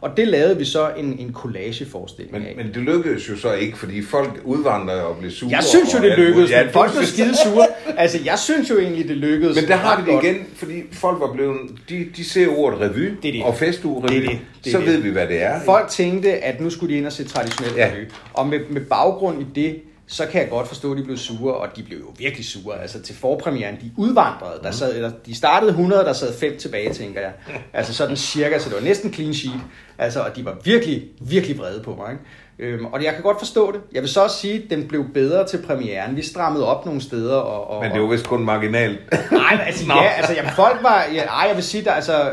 [0.00, 2.54] Og det lavede vi så en, en collageforestilling Men, af.
[2.56, 5.50] men det lykkedes jo så ikke, fordi folk udvandrede og blev sure.
[5.52, 7.66] Jeg synes jo, det lykkedes, Ja, men folk blev skide sure.
[7.96, 9.56] Altså, jeg synes jo egentlig, det lykkedes.
[9.56, 10.24] Men der har vi det godt.
[10.24, 11.56] igen, fordi folk var blevet,
[11.88, 13.42] de, de ser ordet revy Det det.
[13.44, 14.38] og festugerevy, Det det.
[14.64, 14.86] Det så det.
[14.86, 15.60] ved vi, hvad det er.
[15.64, 17.86] Folk tænkte, at nu skulle de ind og se traditionel Ja.
[17.86, 17.92] ja.
[17.92, 18.04] revy.
[18.34, 19.76] Og med, med baggrund i det,
[20.10, 22.82] så kan jeg godt forstå, at de blev sure, og de blev jo virkelig sure.
[22.82, 24.60] Altså til forpremieren, de udvandrede.
[24.62, 27.32] Der sad, eller, de startede 100, der sad fem tilbage, tænker jeg.
[27.72, 29.60] Altså sådan cirka, så det var næsten clean sheet.
[29.98, 32.12] Altså, og de var virkelig, virkelig vrede på mig.
[32.12, 32.74] Ikke?
[32.74, 33.80] Øhm, og jeg kan godt forstå det.
[33.92, 36.16] Jeg vil så også sige, at den blev bedre til premieren.
[36.16, 37.36] Vi strammede op nogle steder.
[37.36, 38.98] Og, og, Men det var vist kun marginalt.
[39.32, 39.94] Nej, altså, Nå.
[39.94, 41.04] ja, altså, jamen, folk var...
[41.14, 42.32] Ja, ej, jeg vil sige, der, altså...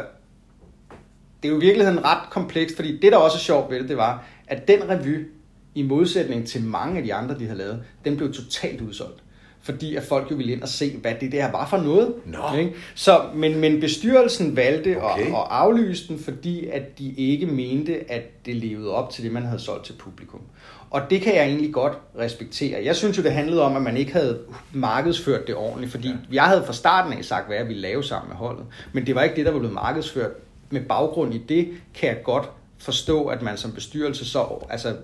[1.44, 3.90] Det er jo i virkeligheden ret komplekst, fordi det, der også er sjovt ved det,
[3.90, 5.28] det var, at den revy,
[5.76, 9.22] i modsætning til mange af de andre, de har lavet, den blev totalt udsolgt.
[9.62, 12.14] Fordi at folk jo ville ind og se, hvad det der var for noget.
[12.26, 12.58] Nå.
[12.58, 12.74] Ikke?
[12.96, 15.22] Så, men, men bestyrelsen valgte okay.
[15.22, 19.32] at, at aflyse den, fordi at de ikke mente, at det levede op til det,
[19.32, 20.42] man havde solgt til publikum.
[20.90, 22.86] Og det kan jeg egentlig godt respektere.
[22.86, 24.40] Jeg synes jo, det handlede om, at man ikke havde
[24.74, 26.16] markedsført det ordentligt, fordi ja.
[26.32, 28.66] jeg havde fra starten af sagt, hvad jeg ville lave sammen med holdet.
[28.94, 30.32] Men det var ikke det, der var blevet markedsført.
[30.70, 34.66] Med baggrund i det, kan jeg godt forstå, at man som bestyrelse så...
[34.70, 34.96] Altså,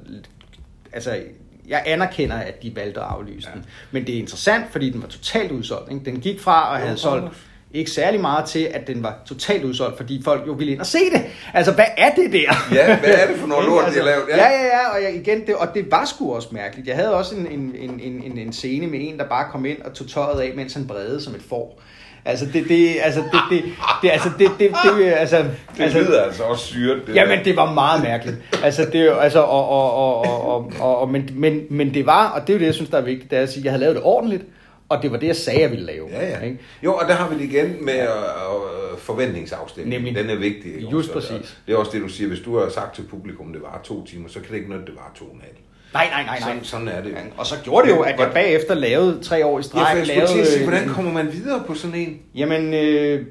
[0.94, 1.20] altså
[1.68, 3.56] jeg anerkender, at de valgte at aflyse ja.
[3.56, 3.66] den.
[3.92, 5.92] Men det er interessant, fordi den var totalt udsolgt.
[5.92, 6.06] Ikke?
[6.06, 7.34] Den gik fra at have solgt
[7.74, 10.86] ikke særlig meget til, at den var totalt udsolgt, fordi folk jo ville ind og
[10.86, 11.22] se det.
[11.54, 12.54] Altså, hvad er det der?
[12.72, 14.24] Ja, hvad er det for noget lort, de har lavet?
[14.30, 16.88] Ja, ja, ja, og jeg, igen, det, og det var sgu også mærkeligt.
[16.88, 19.66] Jeg havde også en, en, en, en, en, en scene med en, der bare kom
[19.66, 21.82] ind og tog tøjet af, mens han bredede som et får.
[22.26, 23.64] Altså, det, det, altså, det, det,
[24.02, 25.38] det, altså, det, det, det, altså,
[25.78, 27.02] Det altså, lyder altså også syret.
[27.08, 27.44] Det Jamen, der.
[27.44, 28.38] det var meget mærkeligt.
[28.64, 32.42] Altså, det altså, og, og, og, og, og, og, men, men, men det var, og
[32.42, 33.82] det er jo det, jeg synes, der er vigtigt, det er at sige, jeg havde
[33.82, 34.44] lavet det ordentligt,
[34.90, 36.08] og det var det, jeg sagde, jeg ville lave.
[36.12, 36.40] Ja, ja.
[36.40, 36.60] Ikke?
[36.84, 40.04] Jo, og der har vi det igen med uh, forventningsafstemning.
[40.04, 40.24] Nemlig.
[40.24, 40.76] Den er vigtig.
[40.76, 40.90] ikke?
[40.92, 41.58] Just Også, præcis.
[41.68, 42.28] Det er også det, du siger.
[42.28, 44.86] Hvis du har sagt til publikum, det var to timer, så kan det ikke nytte,
[44.86, 45.56] det var to og en halv.
[45.94, 46.50] Nej, nej, nej, nej.
[46.50, 47.12] Sådan, sådan er det.
[47.12, 49.88] Ja, Og så gjorde det jo, at jeg bagefter lavede tre år i Ja, streg.
[49.92, 52.20] for jeg skulle til at sige, øh, hvordan kommer man videre på sådan en?
[52.36, 53.26] Jamen, øh,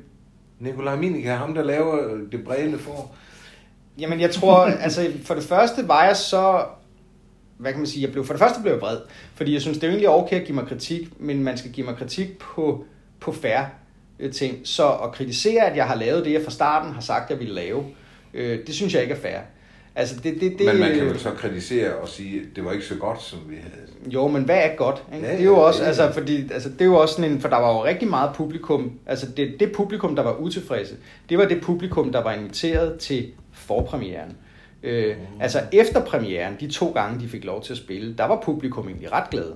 [0.58, 3.10] Nikolaj Minika, ham der laver det brede for.
[3.98, 6.64] Jamen, jeg tror, altså for det første var jeg så,
[7.58, 8.98] hvad kan man sige, jeg blev, for det første blev jeg vred,
[9.34, 11.70] fordi jeg synes, det er jo egentlig okay at give mig kritik, men man skal
[11.70, 12.84] give mig kritik på,
[13.20, 13.66] på færre
[14.32, 14.58] ting.
[14.64, 17.54] Så at kritisere, at jeg har lavet det, jeg fra starten har sagt, jeg ville
[17.54, 17.84] lave,
[18.34, 19.38] øh, det synes jeg ikke er fair.
[19.94, 22.72] Altså, det, det, det, Men man kan jo så kritisere og sige, at det var
[22.72, 24.12] ikke så godt, som vi havde.
[24.14, 25.04] Jo, men hvad er godt?
[25.14, 25.26] Ikke?
[25.26, 27.14] Ja, det er jo ja, også, det er- altså, fordi, altså, det er jo også
[27.14, 30.36] sådan en, for der var jo rigtig meget publikum, altså det, det publikum, der var
[30.36, 30.94] utilfredse,
[31.28, 34.36] det var det publikum, der var inviteret til forpremieren.
[34.82, 38.40] Øh, altså efter premieren, de to gange, de fik lov til at spille, der var
[38.44, 39.54] publikum egentlig ret glade.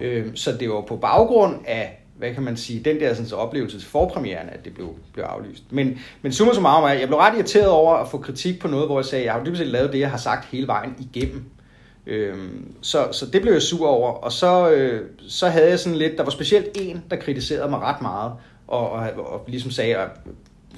[0.00, 3.36] Øh, så det var på baggrund af, hvad kan man sige, den der sådan, så
[3.36, 5.62] oplevelse forpremieren, at det blev, blev aflyst.
[5.70, 8.86] Men, men summa summarum er, jeg blev ret irriteret over at få kritik på noget,
[8.86, 11.44] hvor jeg sagde, jeg har dybest set lavet det, jeg har sagt hele vejen igennem.
[12.06, 15.98] Øhm, så, så det blev jeg sur over, og så, øh, så havde jeg sådan
[15.98, 18.32] lidt, der var specielt en, der kritiserede mig ret meget,
[18.68, 20.10] og, og, og ligesom sagde, at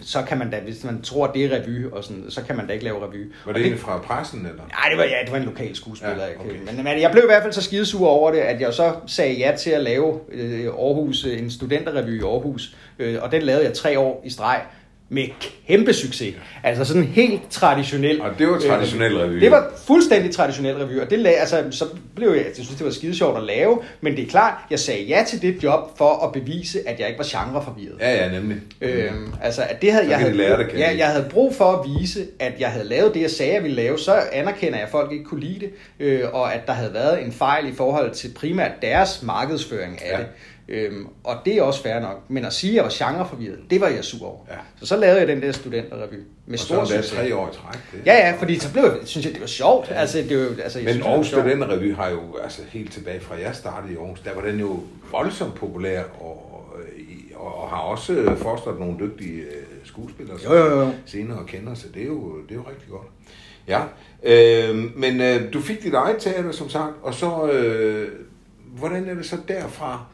[0.02, 2.66] så kan man da, hvis man tror, det er revy, og sådan, så kan man
[2.66, 3.32] da ikke lave revy.
[3.46, 4.62] Var det, det fra pressen, eller?
[4.68, 6.26] Nej, det var, ja, det var en lokal skuespiller.
[6.26, 6.56] Ja, okay.
[6.66, 9.34] men, men jeg blev i hvert fald så skidesur over det, at jeg så sagde
[9.34, 13.74] ja til at lave øh, Aarhus, en studenterrevy i Aarhus, øh, og den lavede jeg
[13.74, 14.60] tre år i streg
[15.10, 15.24] med
[15.68, 16.34] kæmpe succes.
[16.64, 18.20] Altså sådan helt traditionel.
[18.22, 19.40] Og det var traditionel øh, revy.
[19.40, 21.84] Det var fuldstændig traditionel revy, og det lag, altså, så
[22.16, 24.78] blev jeg, jeg synes, det var skide sjovt at lave, men det er klart, jeg
[24.78, 27.94] sagde ja til det job for at bevise, at jeg ikke var genreforvirret.
[28.00, 28.56] Ja, ja, nemlig.
[28.80, 31.54] Øhm, altså, at det havde, Så jeg, havde, de lære det, ja, jeg havde brug
[31.54, 34.74] for at vise, at jeg havde lavet det, jeg sagde, jeg ville lave, så anerkender
[34.78, 37.68] jeg, at folk ikke kunne lide det, øh, og at der havde været en fejl
[37.68, 40.18] i forhold til primært deres markedsføring af Ja.
[40.18, 40.26] det.
[40.70, 42.24] Øhm, og det er også fair nok.
[42.28, 44.38] Men at sige, at jeg var genreforvirret, det var jeg sur over.
[44.50, 44.54] Ja.
[44.80, 46.14] Så så lavede jeg den der studenterrevy
[46.46, 47.10] med Og så stor været succes.
[47.18, 47.80] tre år i træk.
[47.92, 48.00] Det.
[48.06, 49.90] Ja, ja, fordi så blev jeg, synes jeg, det var sjovt.
[49.94, 51.26] Altså, det var, altså, jeg Men synes, var Aarhus.
[51.26, 54.80] Studenterrevy har jo, altså helt tilbage fra jeg startede i Aarhus, der var den jo
[55.10, 56.64] voldsomt populær, og,
[57.34, 59.46] og, og har også fostret nogle dygtige øh,
[59.84, 60.90] skuespillere, som Jo, jo, jo.
[61.06, 63.06] senere kender, så det er jo, det er jo rigtig godt.
[63.68, 63.80] Ja,
[64.22, 68.08] øh, men øh, du fik dit eget teater, som sagt, og så, øh,
[68.66, 70.04] hvordan er det så derfra?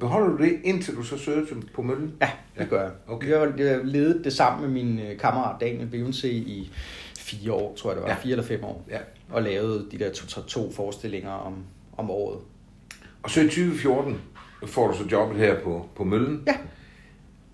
[0.00, 2.14] Beholder du det, indtil du så søger på møllen?
[2.20, 2.90] Ja, det gør jeg.
[3.08, 3.28] Okay.
[3.28, 6.70] Jeg har ledet det sammen med min øh, kammerat Daniel Beyoncé i
[7.18, 8.08] fire år, tror jeg det var.
[8.08, 8.14] Ja.
[8.14, 8.20] Ja.
[8.22, 8.84] Fire eller fem år.
[8.90, 8.98] Ja.
[9.30, 11.54] Og lavede de der to, to, to forestillinger om,
[11.96, 12.38] om året.
[13.22, 14.20] Og så i 2014
[14.66, 16.42] får du så jobbet her på, på Møllen.
[16.46, 16.56] Ja.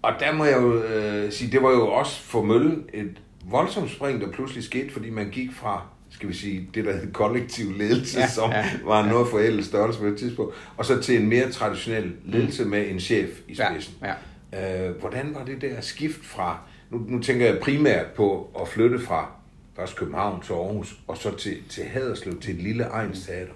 [0.03, 3.91] Og der må jeg jo øh, sige, det var jo også for Møllen et voldsomt
[3.91, 7.73] spring, der pludselig skete, fordi man gik fra, skal vi sige, det der hed kollektiv
[7.79, 11.01] ledelse, ja, Ja, som ja, ja, var noget forældet størrelse på et tidspunkt, og så
[11.03, 13.95] til en mere traditionel ledelse med en chef i Ja, spidsen.
[14.03, 14.89] ja.
[14.89, 16.59] Øh, hvordan var det der skift fra,
[16.91, 19.31] nu, nu tænker jeg primært på at flytte fra
[19.77, 23.53] først København til Aarhus, og så til, til Haderslev, til et lille egensteater.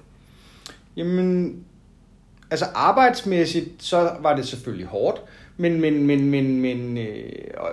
[0.97, 1.57] Jamen,
[2.51, 5.21] altså arbejdsmæssigt, så var det selvfølgelig hårdt,
[5.57, 7.33] men, men, men, men, men øh,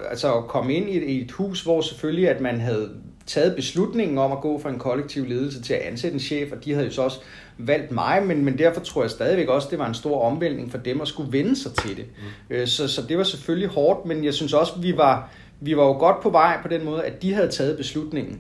[0.10, 2.92] altså at komme ind i et, i et hus, hvor selvfølgelig, at man havde
[3.34, 6.66] taget beslutningen om at gå fra en kollektiv ledelse til at ansætte en chef, og
[6.66, 7.20] de havde jo så også
[7.58, 10.78] valgt mig, men, men derfor tror jeg stadigvæk også, det var en stor omvæltning for
[10.78, 12.06] dem at skulle vende sig til det.
[12.50, 12.56] Mm.
[12.56, 15.84] Øh, så, så det var selvfølgelig hårdt, men jeg synes også, vi var, vi var
[15.86, 18.40] jo godt på vej på den måde, at de havde taget beslutningen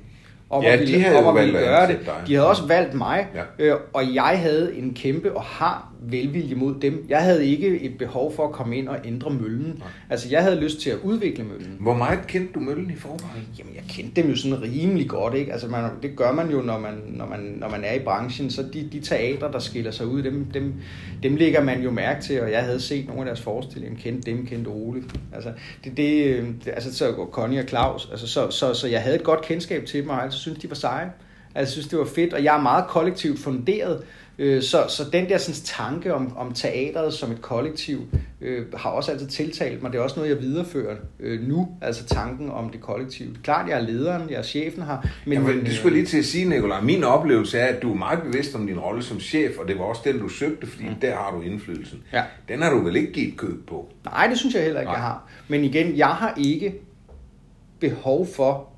[0.49, 1.99] om Ja, at de ville, havde om at ville gøre det.
[2.06, 2.13] dig.
[2.27, 3.65] De havde også valgt mig, Ja.
[3.65, 7.05] øh, og jeg havde en kæmpe og har velvilje mod dem.
[7.09, 9.75] Jeg havde ikke et behov for at komme ind og ændre møllen.
[9.79, 9.87] Nej.
[10.09, 11.77] Altså, jeg havde lyst til at udvikle møllen.
[11.79, 13.47] Hvor meget kendte du Møllen i forvejen?
[13.59, 15.51] Jamen, jeg kendte dem jo sådan rimelig godt, ikke?
[15.51, 18.49] Altså, man, det gør man jo, når man, når man, når man er i branchen.
[18.49, 20.73] Så de, de teatre, der skiller sig ud, dem, dem,
[21.23, 24.31] dem lægger man jo mærke til, og jeg havde set nogle af deres forestillinger, kendte
[24.31, 25.03] dem, kendte Ole.
[25.33, 25.51] Altså,
[25.83, 28.07] det, det, øh, altså så Connie og Claus.
[28.11, 30.59] Altså, så, så, så jeg havde et godt kendskab til dem, og jeg altid synes
[30.59, 31.11] de var seje.
[31.55, 34.03] Altså, jeg synes, det var fedt, og jeg er meget kollektivt funderet,
[34.41, 38.08] øh, så, så den der sådan, tanke om, om teateret som et kollektiv
[38.41, 39.91] øh, har også altid tiltalt mig.
[39.91, 43.36] Det er også noget, jeg viderefører øh, nu, altså tanken om det kollektive.
[43.43, 44.97] Klart, jeg er lederen, jeg er chefen her.
[45.25, 46.82] Men, Men, Jamen, det skulle jeg lige til at sige, Nicolaj.
[46.82, 49.80] Min oplevelse er, at du er meget bevidst om din rolle som chef, og det
[49.80, 50.95] var også den, du søgte, fordi mm.
[51.01, 52.04] der har du indflydelsen.
[52.13, 52.23] Ja.
[52.47, 53.89] Den har du vel ikke givet køb på?
[54.06, 54.99] Nej, det synes jeg heller ikke, Nej.
[54.99, 55.30] jeg har.
[55.47, 56.73] Men igen, jeg har ikke
[57.80, 58.70] behov for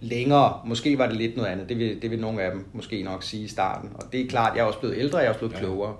[0.00, 0.52] længere.
[0.66, 1.68] Måske var det lidt noget andet.
[1.68, 3.90] Det vil, det vil nogle af dem måske nok sige i starten.
[3.94, 5.58] Og det er klart, jeg er også blevet ældre, jeg er også blevet Ja.
[5.58, 5.94] klogere.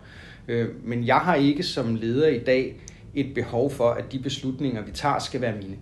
[0.49, 2.75] Øh, men jeg har ikke som leder i dag
[3.15, 5.77] et behov for, at de beslutninger, vi tager, skal være mine.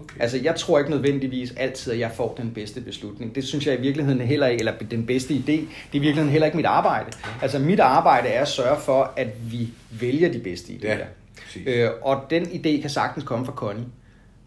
[0.00, 0.20] Okay.
[0.20, 3.34] Altså, jeg tror ikke nødvendigvis altid, at jeg får den bedste beslutning.
[3.34, 6.28] Det synes jeg i virkeligheden heller ikke, eller den bedste idé, det er i virkeligheden
[6.30, 7.10] heller ikke mit arbejde.
[7.42, 9.68] Altså, mit arbejde er at sørge for, at vi
[10.00, 10.86] vælger de bedste idéer.
[10.88, 10.96] Ja,
[11.44, 11.62] præcis.
[11.66, 13.84] øh, og den idé kan sagtens komme fra Connie.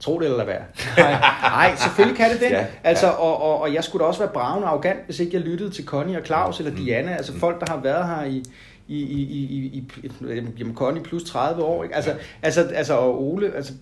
[0.04, 0.64] Tro det eller lad være.
[0.98, 2.50] Nej, nej, selvfølgelig kan det det.
[2.50, 5.34] Ja, Ja, altså, og, og, og jeg skulle da også være bravende arrogant, hvis ikke
[5.38, 6.78] jeg lyttede til Connie og Claus eller Mm.
[6.78, 7.16] Diana.
[7.16, 8.44] Altså folk, der har været her i,
[8.88, 11.84] i, i, i, i, i jamen, Connie plus 30 år.
[11.84, 11.96] Ikke?
[11.96, 12.16] Altså, Ja.
[12.42, 13.74] altså, altså, og Ole, altså,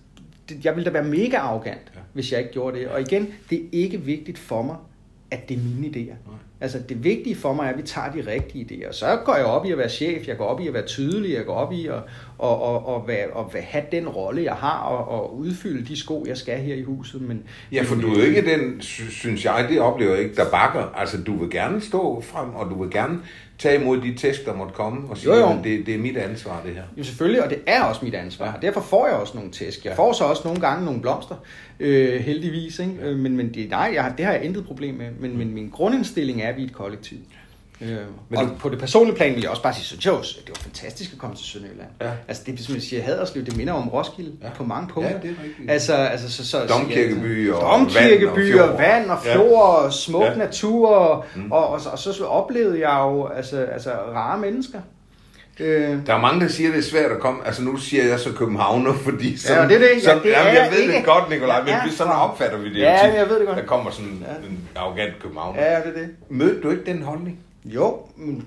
[0.48, 1.98] det, jeg ville da være mega arrogant, Ja.
[1.98, 2.04] ja.
[2.12, 2.88] hvis jeg ikke gjorde det.
[2.88, 4.76] Og igen, det er ikke vigtigt for mig,
[5.30, 6.00] at det er mine idéer.
[6.30, 6.38] Nej.
[6.62, 8.92] Altså det vigtige for mig er, at vi tager de rigtige idéer.
[8.92, 11.34] Så går jeg op i at være chef, jeg går op i at være tydelig,
[11.34, 11.94] jeg går op i at,
[12.38, 16.24] og, og, og, og være, have den rolle, jeg har, og, og udfylde de sko,
[16.28, 17.20] jeg skal her i huset.
[17.22, 20.22] Men, Ja, for men, du er jo ikke den, sy- synes jeg, det oplever jeg
[20.22, 20.92] ikke, der bakker.
[20.96, 23.18] Altså, du vil gerne stå frem, og du vil gerne
[23.62, 25.46] tage imod de tæsk, der måtte komme, og sige, Jo, jo.
[25.58, 26.82] at det, det er mit ansvar, det her.
[26.98, 28.58] Jo, selvfølgelig, og det er også mit ansvar.
[28.62, 29.84] Derfor får jeg også nogle tæsk.
[29.84, 31.34] Jeg får så også nogle gange nogle blomster,
[31.80, 32.78] øh, heldigvis.
[32.78, 32.92] Ikke?
[33.02, 35.06] Øh, Men, men det, nej, jeg, har- det har jeg intet problem med.
[35.20, 37.18] Men, men min grundindstilling er, at vi er et kollektiv.
[37.80, 37.88] Øh,
[38.28, 40.48] Men og du- på det personlige plan vil jeg også bare sige, synes jeg det
[40.48, 41.88] var fantastisk at komme til Sønderjylland.
[42.00, 42.10] Ja.
[42.28, 44.46] Altså det, som jeg siger, Haderslev, det minder om Roskilde Ja.
[44.46, 44.52] ja.
[44.54, 45.12] på mange punkter.
[45.12, 45.70] Ja, det er rigtigt.
[45.70, 50.30] Altså, altså så, så, Domkirkeby og Domkirkeby og og vand og fjord og smuk Ja.
[50.30, 50.36] ja.
[50.36, 50.88] natur.
[50.88, 51.52] Og, mm.
[51.52, 54.78] og, og, så, og så oplevede jeg jo altså, altså rare mennesker.
[55.60, 57.46] Øh, Der er mange, der siger, at det er svært at komme.
[57.46, 59.88] Altså nu siger jeg så københavner, fordi sådan, Ja, det er det.
[59.96, 60.92] Ja, sådan, det er jamen, jeg ved ikke.
[60.94, 63.14] det godt, Nikolaj, men Ja, vi, sådan opfatter vi det Ja, tit.
[63.14, 63.58] jeg ved det godt.
[63.58, 64.46] Der kommer sådan Ja.
[64.48, 65.62] en arrogant københavner.
[65.62, 66.08] ja, det er det.
[66.28, 67.38] Mødte du ikke den holdning?
[67.64, 67.98] Jo,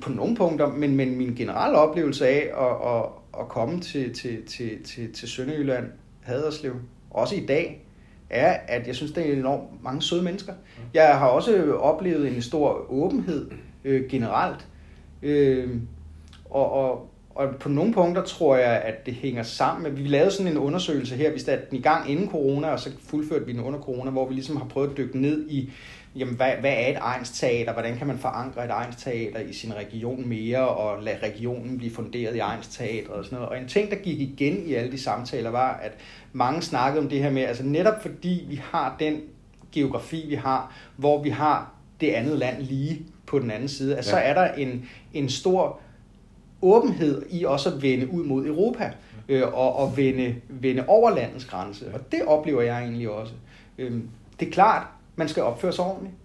[0.02, 3.06] på nogle punkter, men, men min generelle oplevelse af at, at,
[3.42, 5.86] at komme til, til, til, til, til Sønderjylland,
[6.22, 6.74] Haderslev,
[7.12, 7.82] også i dag,
[8.30, 10.54] er, at jeg synes, det er enormt mange søde mennesker.
[10.94, 13.52] Jeg har også oplevet en stor åbenhed
[13.86, 14.68] øh, generelt,
[15.22, 15.70] øh,
[16.50, 19.84] og, og, og på nogle punkter tror jeg, at det hænger sammen.
[19.84, 22.80] med- Vi lavede sådan en undersøgelse her, vi satte den i gang inden corona, og
[22.80, 25.72] så fuldførte vi den under corona, hvor vi ligesom har prøvet at dykke ned i,
[26.16, 27.74] jamen, hvad, hvad er et egensteater?
[27.74, 32.36] Hvordan kan man forankre et egensteater i sin region mere, og lade regionen blive funderet
[32.36, 33.50] i egensteater og sådan noget.
[33.50, 35.92] Og en ting, der gik igen i alle de samtaler, var, at
[36.34, 39.22] mange snakkede om det her med, altså netop fordi vi har den
[39.72, 44.06] geografi, vi har, hvor vi har det andet land lige på den anden side, at
[44.06, 44.24] så Ja.
[44.24, 45.80] er der en, en stor
[46.62, 48.92] åbenhed i også at vende ud mod Europa
[49.30, 51.86] øh, og, og vende, vende over landets grænse.
[51.94, 53.34] Og det oplever jeg egentlig også.
[53.78, 56.16] Øhm, det er klart, man skal opføre sig ordentligt.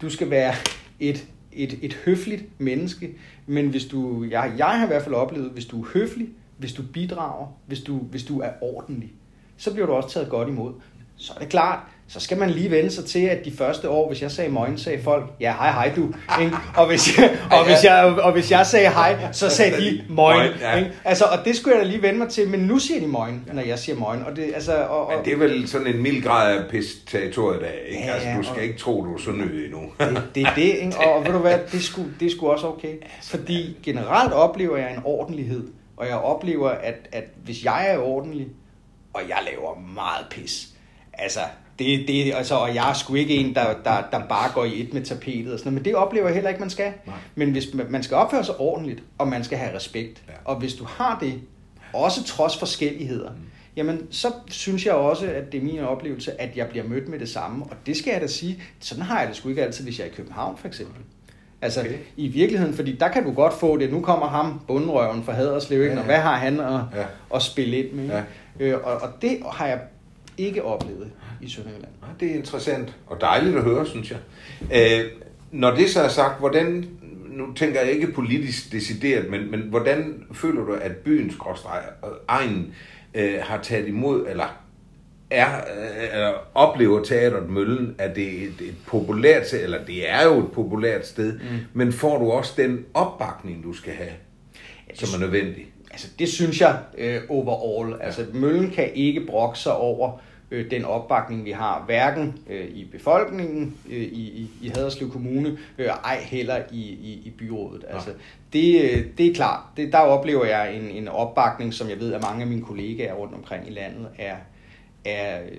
[0.00, 0.54] Du skal være
[1.00, 3.14] et, et, et høfligt menneske,
[3.46, 6.28] men hvis du, jeg, jeg har i hvert fald oplevet, hvis du er høflig,
[6.58, 9.12] hvis du bidrager, hvis du, hvis du er ordentlig,
[9.56, 10.72] så bliver du også taget godt imod.
[11.16, 14.08] Så er det klart, så skal man lige vende sig til, at de første år,
[14.08, 16.12] hvis jeg sagde morgen, sagde folk, ja, hej, hej du.
[16.40, 16.56] Ikke?
[16.76, 20.50] Og, hvis jeg, og, hvis jeg, og hvis jeg sagde hej, så sagde de morgen.
[20.60, 20.84] Ja.
[21.04, 23.48] Altså, og det skulle jeg da lige vende mig til, men nu siger de morgen,
[23.52, 24.22] når jeg siger morgen.
[24.22, 27.60] Og det, altså, og, og, Men det er vel sådan en mild grad af pis-territoriet
[27.60, 28.04] der, ikke?
[28.04, 29.80] Ja, altså, du skal og- ikke tro, du er så nødig endnu.
[30.00, 30.96] det, det er det, ikke?
[30.98, 32.94] Og, og ved du hvad, det sgu, det sgu også okay.
[33.22, 35.64] Fordi generelt oplever jeg en ordentlighed,
[35.96, 38.46] og jeg oplever, at, at hvis jeg er ordentlig,
[39.14, 40.68] og jeg laver meget pis,
[41.12, 41.40] altså,
[41.78, 44.80] det, det, altså, og jeg er sgu ikke en, der, der, der bare går i
[44.80, 46.92] et med tapetet og sådan noget, men det oplever jeg heller ikke, man skal.
[47.06, 47.16] Nej.
[47.34, 50.32] Men hvis man, skal opføre sig ordentligt, og man skal have respekt, Ja.
[50.44, 51.34] og hvis du har det,
[51.92, 53.36] også trods forskelligheder, mm.
[53.76, 57.18] jamen så synes jeg også, at det er min oplevelse, at jeg bliver mødt med
[57.18, 57.64] det samme.
[57.64, 60.04] Og det skal jeg da sige, sådan har jeg det sgu ikke altid, hvis jeg
[60.06, 61.02] er i København for eksempel.
[61.62, 61.94] Altså Okay.
[62.16, 63.92] i virkeligheden, fordi der kan du godt få det.
[63.92, 65.90] Nu kommer ham, bundrøven fra Haderslev, ikke?
[65.90, 67.04] Ja, Ja, og hvad har han at, Ja.
[67.34, 68.10] at spille ind med?
[68.10, 68.22] Ja.
[68.60, 69.78] Øh, og, og det har jeg
[70.38, 71.10] ikke oplevet
[71.44, 71.92] i Sønderjylland.
[72.02, 74.18] Nej, Det er interessant og dejligt at høre, synes jeg.
[74.74, 75.10] Øh,
[75.52, 76.88] når det så er sagt, hvordan,
[77.28, 82.10] nu tænker jeg ikke politisk decideret, men, men hvordan føler du, at byens gråstreg og
[82.28, 82.74] egen
[83.14, 84.60] øh, har taget imod, eller
[85.30, 90.10] er, øh, eller oplever teateret Møllen, at det er et, et populært sted, eller det
[90.10, 91.40] er jo et populært sted, mm.
[91.72, 94.12] men får du også den opbakning, du skal have,
[94.94, 95.66] som er nødvendig?
[95.90, 97.94] Altså, det synes jeg øh, overall.
[98.00, 102.84] Altså, Møllen kan ikke brokke sig over øh, den opbakning, vi har, hverken øh, i
[102.84, 107.84] befolkningen øh, i, i, i Haderslev Kommune, øh, ej heller i, i, i byrådet.
[107.88, 108.10] Altså,
[108.52, 109.60] det, øh, det er klart.
[109.76, 113.14] Det, der oplever jeg en, en opbakning, som jeg ved, at mange af mine kollegaer
[113.14, 114.36] rundt omkring i landet er,
[115.04, 115.58] er, øh,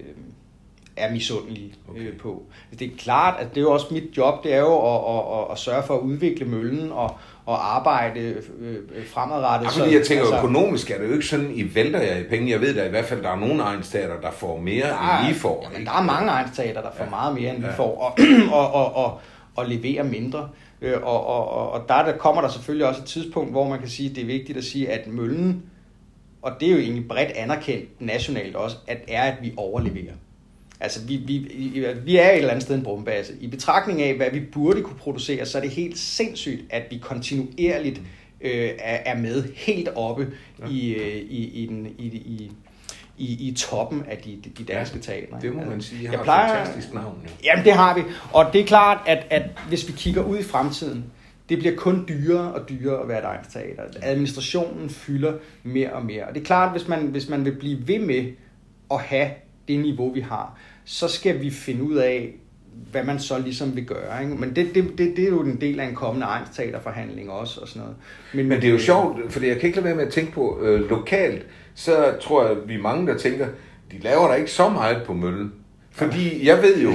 [0.95, 1.99] er misundelige Okay.
[1.99, 2.11] okay.
[2.11, 2.43] øh, på.
[2.79, 5.39] Det er klart, at det er jo også mit job, det er jo at, at,
[5.39, 7.11] at, at sørge for at udvikle møllen og,
[7.45, 8.35] og arbejde øh,
[8.95, 9.77] øh, fremadrettet.
[9.77, 12.23] Ja, fordi jeg tænker, altså, økonomisk er det jo ikke sådan, I vælter jer i
[12.23, 12.51] penge.
[12.51, 15.35] Jeg ved da i hvert fald, der er nogle egenstater, der får mere, der end
[15.35, 15.61] I får.
[15.63, 15.91] Jamen, ikke?
[15.91, 17.09] der er mange egenstater, der får Ja.
[17.09, 17.71] meget mere, end vi Ja.
[17.71, 17.77] ja.
[17.77, 18.17] får, og,
[18.59, 19.19] og, og, og,
[19.55, 20.49] og leverer mindre.
[20.81, 23.79] Øh, Og, og, og, og der, der kommer der selvfølgelig også et tidspunkt, hvor man
[23.79, 25.63] kan sige, at det er vigtigt at sige, at møllen,
[26.41, 30.13] og det er jo egentlig bredt anerkendt nationalt også, at er, at vi overleverer.
[30.79, 31.37] Altså, vi, vi,
[32.05, 33.33] vi er et eller andet sted en brumbase.
[33.41, 36.97] I betragtning af, hvad vi burde kunne producere, så er det helt sindssygt, at vi
[36.97, 38.01] kontinuerligt
[38.41, 40.27] øh, er, er med helt oppe
[40.59, 40.65] Ja.
[40.69, 42.51] i, øh, i, i, den, i, i,
[43.17, 45.37] i, i toppen af de, de danske teatre.
[45.41, 46.01] Det må man sige.
[46.01, 47.17] I har Jeg plejer, et fantastisk navn.
[47.23, 47.29] Ja.
[47.43, 48.01] Jamen, det har vi.
[48.33, 51.03] Og det er klart, at, at hvis vi kigger ud i fremtiden,
[51.49, 53.83] det bliver kun dyrere og dyrere at være et egensteater.
[54.01, 55.33] Administrationen fylder
[55.63, 56.23] mere og mere.
[56.27, 58.31] Og det er klart, hvis man, hvis man vil blive ved med
[58.91, 59.29] at have
[59.67, 62.35] det niveau, vi har, så skal vi finde ud af,
[62.91, 64.23] hvad man så ligesom vil gøre.
[64.23, 64.35] Ikke?
[64.35, 67.67] Men det, det, det, det er jo en del af en kommende egensteaterforhandling også og
[67.67, 67.95] sådan noget.
[68.33, 70.31] Men, Men det er jo sjovt, fordi jeg kan ikke lade være med at tænke
[70.31, 71.45] på øh, lokalt,
[71.75, 73.47] så tror jeg, vi er mange, der tænker,
[73.91, 75.53] de laver der ikke så meget på møllen.
[75.95, 76.91] Fordi jeg ved jo,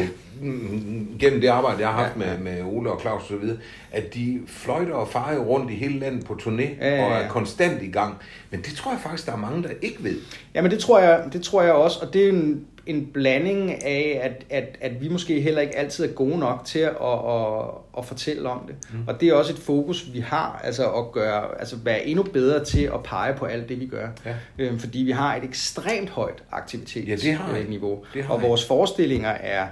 [1.21, 3.57] gennem det arbejde, jeg har haft med, med Ole og Claus og så videre,
[3.93, 7.05] at de fløjter og farer rundt i hele landet på turné Ja, ja, ja.
[7.05, 8.15] og er konstant i gang.
[8.51, 10.17] Men det tror jeg faktisk, der er mange, der ikke ved.
[10.55, 13.85] Ja, men det tror jeg, det tror jeg også, og det er en, en blanding
[13.85, 16.91] af, at, at, at vi måske heller ikke altid er gode nok til at,
[17.29, 17.65] at,
[17.99, 18.75] at fortælle om det.
[18.93, 18.99] Mm.
[19.07, 22.65] Og det er også et fokus, vi har, altså at gøre, altså være endnu bedre
[22.65, 24.09] til at pege på alt det, vi gør.
[24.27, 24.35] Ja.
[24.59, 29.67] Øhm, fordi vi har et ekstremt højt Ja, aktivitetsniveau, Det har og vores forestillinger er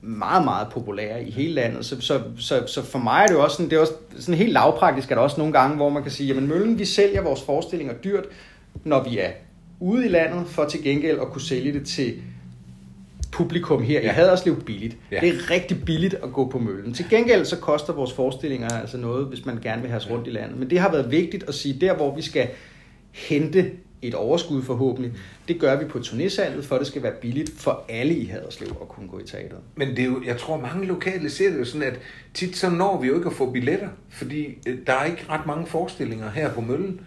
[0.00, 1.86] meget, meget populære i hele landet.
[1.86, 4.34] Så, så, så, så for mig er det jo også sådan, det er også sådan
[4.34, 7.22] helt lavpraktisk, at der også nogle gange, hvor man kan sige, jamen Møllen, vi sælger
[7.22, 8.24] vores forestillinger dyrt,
[8.84, 9.30] når vi er
[9.80, 12.14] ude i landet, for til gengæld at kunne sælge det til
[13.36, 14.06] publikum her ja.
[14.06, 14.12] Ja.
[14.12, 14.96] i Haderslev billigt.
[15.10, 15.16] Ja.
[15.16, 15.20] Ja.
[15.20, 16.94] Det er rigtig billigt at gå på Møllen.
[16.94, 20.26] Til gengæld så koster vores forestillinger altså noget, hvis man gerne vil have os rundt
[20.26, 20.58] i landet.
[20.58, 22.48] Men det har været vigtigt at sige, der hvor vi skal
[23.12, 23.70] hente
[24.02, 25.12] et overskud forhåbentlig,
[25.48, 28.88] det gør vi på turnésalget, for det skal være billigt for alle i Haderslev at
[28.88, 29.60] kunne gå i teateret.
[29.74, 31.98] Men det er jo, jeg tror, mange lokale ser det jo sådan, at
[32.34, 35.46] tit så når vi jo ikke at få billetter, fordi øh, der er ikke ret
[35.46, 37.00] mange forestillinger her på Møllen.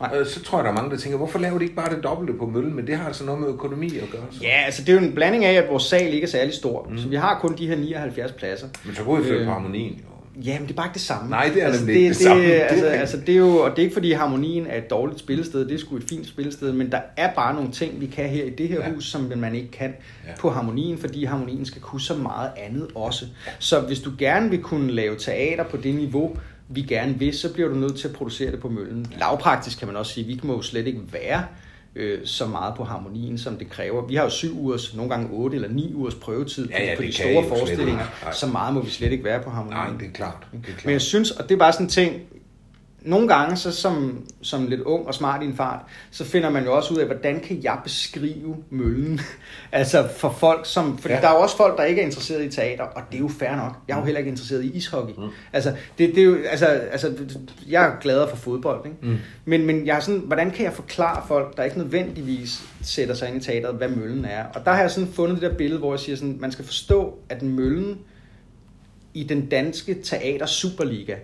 [0.00, 0.24] Nej.
[0.24, 2.32] Så tror jeg, der er mange, der tænker, hvorfor laver de ikke bare det dobbelte
[2.38, 2.76] på Møllen?
[2.76, 4.22] Men det har altså noget med økonomi at gøre.
[4.30, 4.38] Så.
[4.42, 6.86] Ja, altså det er jo en blanding af, at vores sal ikke er særlig stor,
[6.90, 6.98] mm.
[6.98, 8.68] så vi har kun de her 79 pladser.
[8.84, 9.92] Men så kunne vi flytte Øh, på harmonien.
[9.92, 10.42] Jo.
[10.44, 11.30] Jamen, det er bare ikke det samme.
[11.30, 12.42] Nej, det er altså, nemlig ikke det samme.
[12.42, 14.90] Det er altså, altså, det er jo, og det er ikke fordi harmonien er et
[14.90, 18.06] dårligt spillested, det er sgu et fint spillested, men der er bare nogle ting, vi
[18.06, 18.88] kan her i det her Ja.
[18.88, 18.94] ja.
[18.94, 19.94] hus, som man ikke kan
[20.24, 20.30] Ja.
[20.30, 20.36] ja.
[20.38, 23.24] på harmonien, fordi harmonien skal kunne så meget andet også.
[23.58, 26.36] Så hvis du gerne vil kunne lave teater på det niveau,
[26.68, 29.06] vi gerne vil, så bliver du nødt til at producere det på møllen.
[29.18, 31.44] Lavpraktisk kan man også sige, vi må jo slet ikke være
[31.96, 34.06] øh, så meget på harmonien, som det kræver.
[34.06, 37.02] Vi har jo syv ugers, nogle gange otte eller ni ugers prøvetid Ja, ja, på
[37.02, 38.04] de store forestillinger.
[38.32, 39.78] Så meget må vi slet ikke være på harmonien.
[39.78, 40.46] Nej, det er klart.
[40.52, 40.84] Det er klart.
[40.84, 42.22] Men jeg synes, og det er bare sådan en ting,
[43.06, 45.80] nogle gange så som, som lidt ung og smart i en fart,
[46.10, 49.20] så finder man jo også ud af, hvordan kan jeg beskrive møllen?
[49.72, 51.20] altså for folk som, fordi Ja.
[51.20, 53.28] der er jo også folk, der ikke er interesseret i teater, og det er jo
[53.28, 53.72] fair nok.
[53.88, 55.14] Jeg er jo heller ikke interesseret i ishockey.
[55.18, 55.28] Mm.
[55.52, 57.12] Altså, det, det er jo, altså, altså,
[57.68, 58.96] jeg er gladere for fodbold, ikke?
[59.02, 59.16] Mm.
[59.44, 63.28] Men, men jeg er sådan, hvordan kan jeg forklare folk, der ikke nødvendigvis sætter sig
[63.28, 64.44] ind i teateret, hvad møllen er?
[64.54, 66.64] Og der har jeg sådan fundet det der billede, hvor jeg siger sådan, man skal
[66.64, 67.98] forstå, at møllen
[69.14, 71.14] i den danske teater Superliga,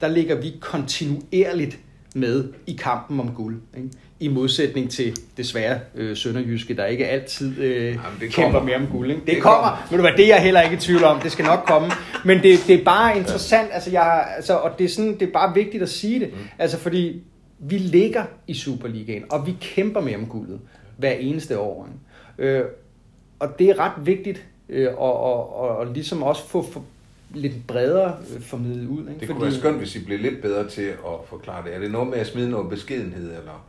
[0.00, 1.78] der ligger vi kontinuerligt
[2.14, 3.56] med i kampen om guld.
[3.76, 3.88] Ikke?
[4.20, 8.62] I modsætning til desværre øh, Sønderjyske, der ikke altid øh, det kæmper kommer.
[8.62, 9.10] mere om guld.
[9.10, 9.20] Ikke?
[9.20, 9.58] Det, Det det kommer.
[9.68, 9.86] kommer.
[9.90, 11.20] Men du hvad, det er jeg heller ikke i tvivl om.
[11.20, 11.88] Det skal nok komme.
[12.24, 15.32] Men det, det er bare interessant, altså jeg, altså, og det er, sådan, det er
[15.32, 16.28] bare vigtigt at sige det.
[16.32, 16.38] Mm.
[16.58, 17.22] Altså fordi
[17.58, 20.60] vi ligger i Superligaen, og vi kæmper med om guldet
[20.96, 21.88] hver eneste år.
[22.38, 22.52] Ikke?
[22.52, 22.64] Øh,
[23.38, 26.84] og det er ret vigtigt øh, at, og, og, og ligesom også få for,
[27.34, 29.08] lidt bredere øh, formidlet ud.
[29.08, 29.20] Ikke?
[29.20, 31.74] Det kunne være skønt, hvis I blev lidt bedre til at forklare det.
[31.74, 33.66] Er det noget med at smide noget beskedenhed, eller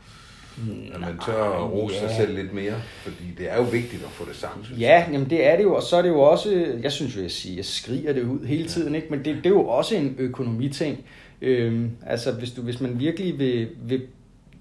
[0.94, 2.18] at man tør at rose sig ja.
[2.18, 2.74] selv lidt mere?
[3.04, 5.76] Fordi det er jo vigtigt at få det synes Ja, jamen det er det jo,
[5.76, 8.46] og så er det jo også, jeg synes jo, jeg siger, jeg skriger det ud
[8.46, 9.08] hele tiden, ikke?
[9.10, 11.06] men det, det er jo også en økonomiting.
[11.42, 14.02] Øhm, altså hvis, du, hvis man virkelig vil, vil,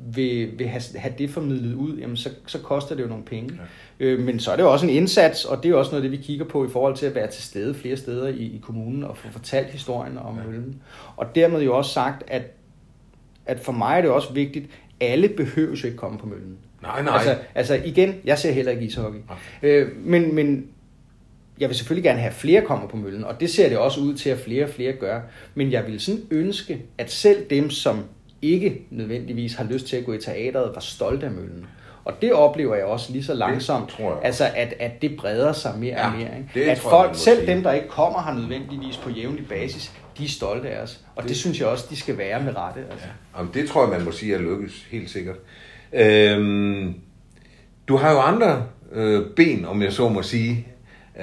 [0.07, 3.61] vil, vil have, have det formidlet ud, jamen så, så koster det jo nogle penge.
[4.01, 4.05] Ja.
[4.05, 6.03] Øh, men så er det jo også en indsats, og det er jo også noget
[6.03, 8.61] det, vi kigger på i forhold til at være til stede flere steder i, i
[8.63, 10.45] kommunen og få fortalt historien om ja.
[10.45, 10.83] Møllen.
[11.17, 12.43] Og dermed jo også sagt, at,
[13.47, 14.71] at for mig er det også vigtigt,
[15.01, 16.57] alle behøver jo ikke komme på Møllen.
[16.83, 17.15] Nej, nej.
[17.15, 19.21] Altså, altså igen, jeg ser heller ikke ishockey.
[19.29, 19.71] Nej.
[19.71, 20.67] Øh, men, men
[21.61, 24.01] jeg vil selvfølgelig gerne have, at flere kommer på møllen, og det ser det også
[24.01, 25.21] ud til, at flere og flere gør.
[25.55, 28.05] Men jeg vil sådan ønske, at selv dem, som
[28.43, 31.67] ikke nødvendigvis har lyst til at gå i teateret, var stolte af møllen.
[32.05, 35.53] Og det oplever jeg også lige så langsomt, tror jeg altså at, at det breder
[35.53, 36.39] sig mere Ja, og mere.
[36.39, 36.51] Ikke?
[36.55, 37.55] det At jeg, folk, må selv sige.
[37.55, 41.01] dem, der ikke kommer her nødvendigvis på jævnlig basis, de er stolte af os.
[41.17, 42.81] Og det, det synes jeg også, de skal være med rette.
[42.91, 43.07] Altså.
[43.39, 45.37] Jamen, det tror jeg, man må sige er lykkes, helt sikkert.
[45.93, 46.95] Øhm,
[47.89, 50.67] du har jo andre øh, ben, om jeg så må sige.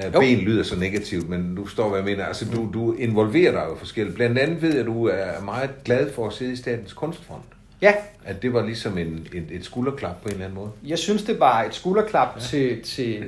[0.06, 0.20] Øh, Jo.
[0.20, 2.24] ben lyder så negativt, men du står, hvad jeg mener.
[2.24, 4.16] Altså, du, du involverer dig jo forskelligt.
[4.16, 7.40] Blandt andet ved jeg, at du er meget glad for at sidde i Statens Kunstfond.
[7.82, 7.94] Ja,
[8.24, 10.70] At det var ligesom en, et, et skulderklap på en eller anden måde.
[10.86, 12.40] Jeg synes, det var et skulderklap ja.
[12.40, 13.24] til, til,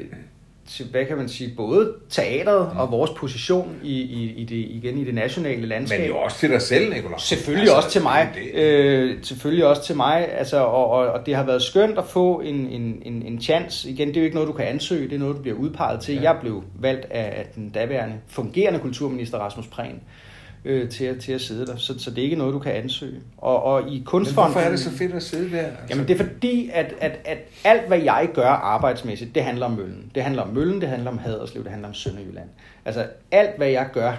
[0.70, 2.78] til, hvad kan man sige, både teateret mm.
[2.80, 6.00] og vores position i, i, i det, igen i det nationale landskab.
[6.00, 7.18] Men jo også til dig selv, Nicolaj.
[7.18, 8.28] Selvfølgelig altså, også til mig.
[8.34, 10.28] Det, Øh, selvfølgelig også til mig.
[10.38, 13.90] Altså, og, og, og det har været skønt at få en, en, en, en chance.
[13.90, 15.08] Igen, det er jo ikke noget, du kan ansøge.
[15.08, 16.14] Det er noget, du bliver udpeget til.
[16.14, 16.22] Ja.
[16.22, 19.94] Jeg blev valgt af, af den daværende fungerende kulturminister Rasmus Prehn.
[19.94, 20.29] øh,
[20.64, 21.76] til, at, til at sidde der.
[21.76, 23.20] Så, så det er ikke noget, du kan ansøge.
[23.38, 24.48] Og, og i kunstfonden...
[24.48, 25.58] Men hvorfor er det så fedt at sidde der?
[25.58, 25.82] Altså?
[25.90, 29.72] Jamen det er fordi, at, at, at alt hvad jeg gør arbejdsmæssigt, det handler om
[29.72, 30.11] Møllen.
[30.14, 32.48] Det handler om Møllen, det handler om Haderslev, det handler om Sønderjylland.
[32.84, 34.12] Altså alt hvad jeg gør,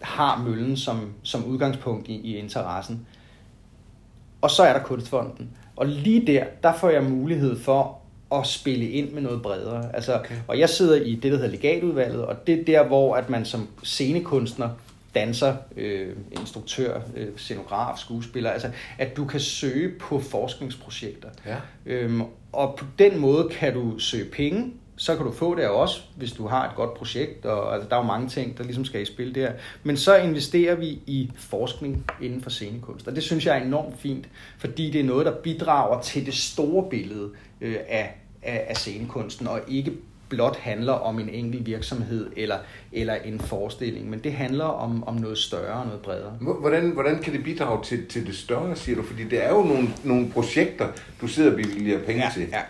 [0.00, 3.06] har Møllen som, som udgangspunkt i, i interessen.
[4.40, 5.50] Og så er der kunstfonden.
[5.76, 7.98] Og lige der, der får jeg mulighed for
[8.32, 9.94] at spille ind med noget bredere.
[9.94, 10.34] Altså, okay.
[10.48, 13.44] Og jeg sidder i det, der hedder legatudvalget, og det er der, hvor at man
[13.44, 14.68] som scenekunstner,
[15.16, 21.28] danser, øh, instruktør, øh, scenograf, skuespiller, altså at du kan søge på forskningsprojekter.
[21.46, 21.56] Ja.
[21.86, 26.00] Øhm, og på den måde kan du søge penge, så kan du få det også,
[26.16, 28.84] hvis du har et godt projekt, og altså, der er jo mange ting, der ligesom
[28.84, 29.52] skal i spil der.
[29.82, 34.00] Men så investerer vi i forskning inden for scenekunst, og det synes jeg er enormt
[34.00, 38.76] fint, fordi det er noget, der bidrager til det store billede øh, af, af, af
[38.76, 39.92] scenekunsten, og ikke
[40.28, 42.56] blot handler om en enkelt virksomhed eller,
[42.92, 46.30] eller en forestilling, men det handler om, om noget større og noget bredere.
[46.60, 49.02] Hvordan, hvordan kan det bidrage til, til det større, siger du?
[49.02, 50.88] Fordi det er jo nogle, nogle projekter,
[51.20, 52.48] du sidder og bevilger penge ja, til.
[52.52, 52.60] Ja.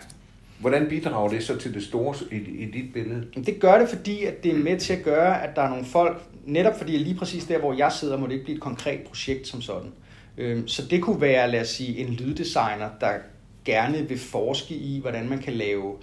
[0.59, 3.27] Hvordan bidrager det så til det store i, i dit billede?
[3.45, 5.85] Det gør det, fordi at det er med til at gøre, at der er nogle
[5.85, 8.99] folk, netop fordi lige præcis der, hvor jeg sidder, må det ikke blive et konkret
[8.99, 9.89] projekt som sådan.
[10.37, 13.11] Øhm, så det kunne være, lad os sige, en lyddesigner, der
[13.65, 15.93] gerne vil forske i, hvordan man kan lave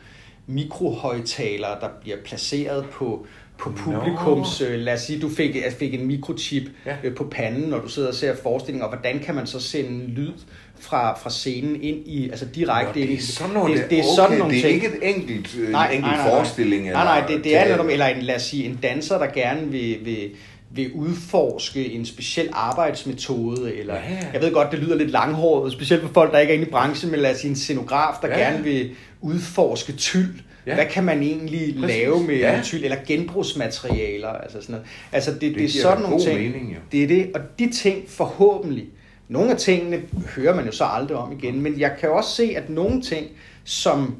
[0.47, 3.27] mikrohøjtalere, der bliver placeret på,
[3.59, 4.77] på publikums, no.
[4.77, 6.97] lad os sige, du fik, fik en mikrochip ja.
[7.05, 10.07] Øh, på panden, når du sidder og ser forestillingen, og hvordan kan man så sende
[10.07, 10.33] lyd
[10.81, 13.21] fra, fra scenen ind i, altså direkte Nå, ind i...
[13.21, 14.75] Sådan noget, det, det er okay, sådan nogle det er ting.
[14.75, 16.85] ikke et enkelt, øh, nej, en enkelt nej, nej, forestilling?
[16.85, 19.71] Nej, nej, det, det er netop, eller en, lad os sige, en danser, der gerne
[19.71, 20.31] vil, vil
[20.75, 26.03] vil udforske en speciel arbejdsmetode, eller ja, jeg ved godt, det lyder lidt langhåret, specielt
[26.03, 28.29] for folk, der ikke er inde i branchen, men lad os sige en scenograf, der
[28.29, 28.39] ja.
[28.39, 30.35] gerne vil udforske tyld.
[30.67, 30.75] Ja.
[30.75, 31.97] Hvad kan man egentlig Præcis.
[31.97, 32.61] lave med ja.
[32.65, 34.87] tyld, eller genbrugsmaterialer, altså sådan noget.
[35.13, 36.41] Altså det, det, det er sådan nogle ting.
[36.41, 36.77] Mening.
[36.93, 38.87] Det er det, og de ting forhåbentlig,
[39.29, 40.03] nogle af tingene
[40.37, 43.27] hører man jo så aldrig om igen, men jeg kan også se, at nogle ting,
[43.65, 44.17] som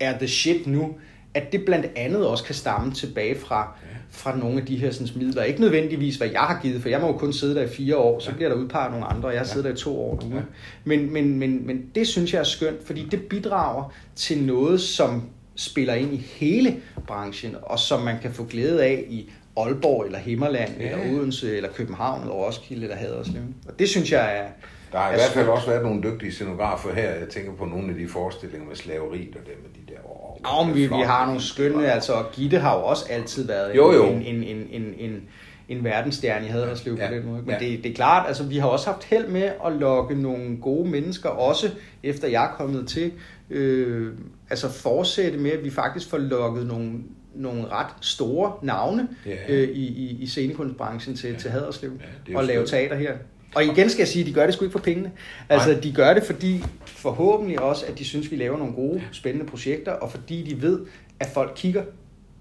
[0.00, 0.94] er the shit nu,
[1.34, 3.76] at det blandt andet også kan stamme tilbage fra,
[4.10, 5.42] fra nogle af de her sådan, midler.
[5.42, 7.96] Ikke nødvendigvis, hvad jeg har givet, for jeg må jo kun sidde der i fire
[7.96, 10.22] år, så bliver der udpeget nogle andre, og jeg har siddet der i to år
[10.22, 10.36] nu.
[10.36, 10.42] Ja.
[10.84, 15.22] Men, men, men, men det synes jeg er skønt, fordi det bidrager til noget, som
[15.56, 20.18] spiller ind i hele branchen, og som man kan få glæde af i Aalborg, eller
[20.18, 20.90] Himmerland, ja.
[20.90, 23.42] eller Odense, eller København, eller Roskilde, eller Haderslev.
[23.68, 24.46] Og det synes jeg er,
[24.92, 27.10] der har i hvert fald også været nogle dygtige scenografer her.
[27.10, 30.27] Jeg tænker på nogle af de forestillinger med slaveri og det med de der år.
[30.56, 33.92] Ja, men vi, vi har nogle skønne, altså Gitte har jo også altid været jo,
[33.92, 34.06] jo.
[34.06, 35.22] En, en, en, en, en,
[35.68, 37.42] en verdensstjerne i Haderslev ja, på den måde.
[37.42, 37.66] Men ja.
[37.66, 40.88] det, det er klart, altså vi har også haft held med at lokke nogle gode
[40.88, 41.70] mennesker, også
[42.02, 43.12] efter jeg er kommet til,
[43.50, 44.12] øh,
[44.50, 46.92] altså fortsætte med, at vi faktisk får lukket nogle,
[47.34, 49.36] nogle ret store navne ja.
[49.48, 51.38] øh, i, i, i scenekunstbranchen til, ja.
[51.38, 51.92] til Haderslev
[52.30, 53.12] ja, og lave teater her.
[53.54, 55.12] Og igen skal jeg sige, at de gør det sgu ikke for pengene.
[55.48, 55.80] Altså, Nej.
[55.80, 56.64] de gør det, fordi
[56.98, 60.86] forhåbentlig også, at de synes, vi laver nogle gode, spændende projekter, og fordi de ved,
[61.20, 61.84] at folk kigger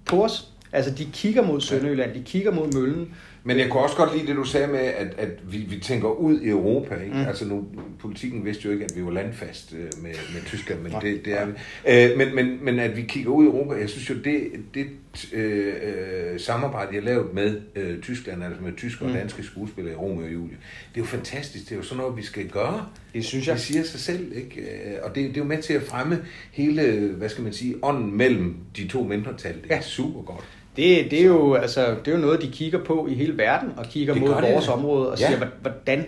[0.05, 0.51] på os.
[0.71, 3.15] Altså, de kigger mod Sønderjylland, de kigger mod Møllen,
[3.47, 6.09] men jeg kunne også godt lide det, du sagde med, at, at vi, vi tænker
[6.09, 6.95] ud i Europa.
[6.95, 7.15] Ikke?
[7.15, 7.21] Mm.
[7.21, 7.65] Altså nu,
[7.99, 11.41] politikken vidste jo ikke, at vi var landfast øh, med, med Tyskland, men det, det
[11.41, 11.51] er vi.
[11.87, 14.87] Øh, men, men, men at vi kigger ud i Europa, jeg synes jo, det, det
[15.33, 19.15] øh, øh, samarbejde, jeg har lavet med øh, Tyskland, altså med tyske og mm.
[19.15, 20.57] danske skuespillere i Romeo og Julie,
[20.95, 21.65] det er jo fantastisk.
[21.65, 22.85] Det er jo sådan noget, vi skal gøre.
[23.13, 23.55] Det synes jeg.
[23.55, 24.61] Det siger sig selv, ikke?
[24.61, 27.75] Øh, og det, det er jo med til at fremme hele, hvad skal man sige,
[27.81, 29.53] ånden mellem de to mindretal.
[29.53, 29.81] Det er ja.
[29.81, 30.45] super godt.
[30.77, 33.69] Det, det, er jo, altså, det er jo noget, de kigger på i hele verden,
[33.77, 34.73] og kigger det mod vores det.
[34.73, 35.27] område, og ja.
[35.27, 36.05] siger, hvordan,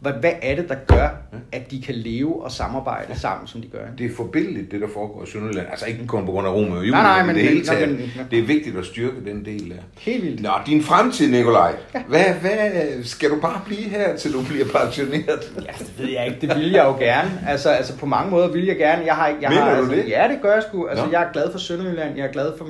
[0.00, 1.08] hvad, hvad er det, der gør,
[1.52, 3.14] at de kan leve og samarbejde ja.
[3.14, 3.78] sammen, som de gør?
[3.98, 5.66] Det er forbilligt, det der foregår i Sønderjylland.
[5.70, 7.88] Altså ikke kun på grund af Romeo og Julie, nej, nej, men, det hele taget.
[7.88, 9.76] Men, men, det er vigtigt at styrke den del der.
[9.98, 10.42] Helt vildt.
[10.42, 11.74] Nå, din fremtid, Nikolaj.
[11.94, 12.02] Ja.
[12.08, 15.52] Hvad, hvad, skal du bare blive her, til du bliver pensioneret?
[15.56, 16.46] Ja, det ved jeg ikke.
[16.46, 17.44] Det vil jeg jo gerne.
[17.48, 19.02] Altså, altså på mange måder vil jeg gerne.
[19.06, 20.08] Jeg har, jeg Mener har, du altså, det?
[20.08, 20.86] Ja, det gør jeg sgu.
[20.86, 22.16] Altså, jeg er glad for Sønderjylland.
[22.16, 22.68] Jeg er glad for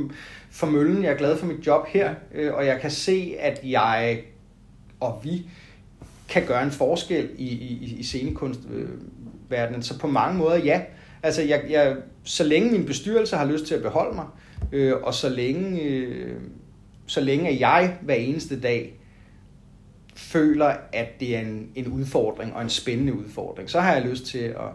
[0.57, 1.05] for møllen.
[1.05, 4.23] Jeg er glad for mit job her, øh, og jeg kan se, at jeg
[5.01, 5.47] og vi
[6.29, 9.83] kan gøre en forskel i, i, i scenekunstverdenen.
[9.83, 10.83] Så på mange måder, ja.
[11.23, 14.27] Altså, jeg, jeg, så længe min bestyrelse har lyst til at beholde mig,
[14.73, 16.41] øh, og så længe, øh,
[17.07, 19.01] så længe at jeg hver eneste dag
[20.15, 24.27] føler, at det er en, en udfordring, og en spændende udfordring, så har jeg lyst
[24.27, 24.71] til at,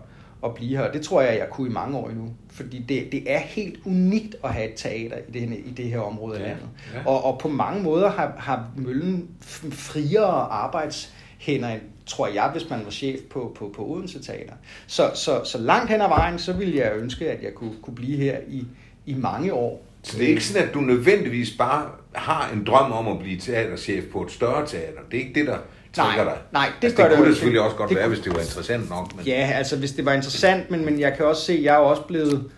[0.46, 0.92] at blive her.
[0.92, 2.30] Det tror jeg, jeg kunne i mange år endnu.
[2.50, 6.00] Fordi det, det er helt unikt at have et teater i det, i det her
[6.00, 6.70] område af ja, landet.
[6.94, 7.00] Ja.
[7.06, 9.30] Og, og på mange måder har, har Møllen
[9.72, 11.76] friere arbejdshænder,
[12.06, 14.54] tror jeg, hvis man var chef på, på, på Odense Teater.
[14.88, 17.96] Så, så, så langt hen ad vejen, så ville jeg ønske, at jeg kunne, kunne
[17.96, 18.66] blive her i,
[19.06, 19.86] i mange år.
[20.04, 23.39] Så det er ikke sådan, at du nødvendigvis bare har en drøm om at blive
[23.39, 25.02] teaterchef på et større teater.
[25.12, 25.58] Det er ikke det, der
[25.94, 26.38] trækker dig.
[26.52, 27.36] Nej, det altså, gør det det kunne det ikke.
[27.36, 29.16] selvfølgelig også godt Det være, hvis det var interessant nok.
[29.16, 29.26] Men...
[29.26, 31.86] Ja, altså hvis det var interessant, men, men jeg kan også se, jeg er jo
[31.86, 32.52] også blevet,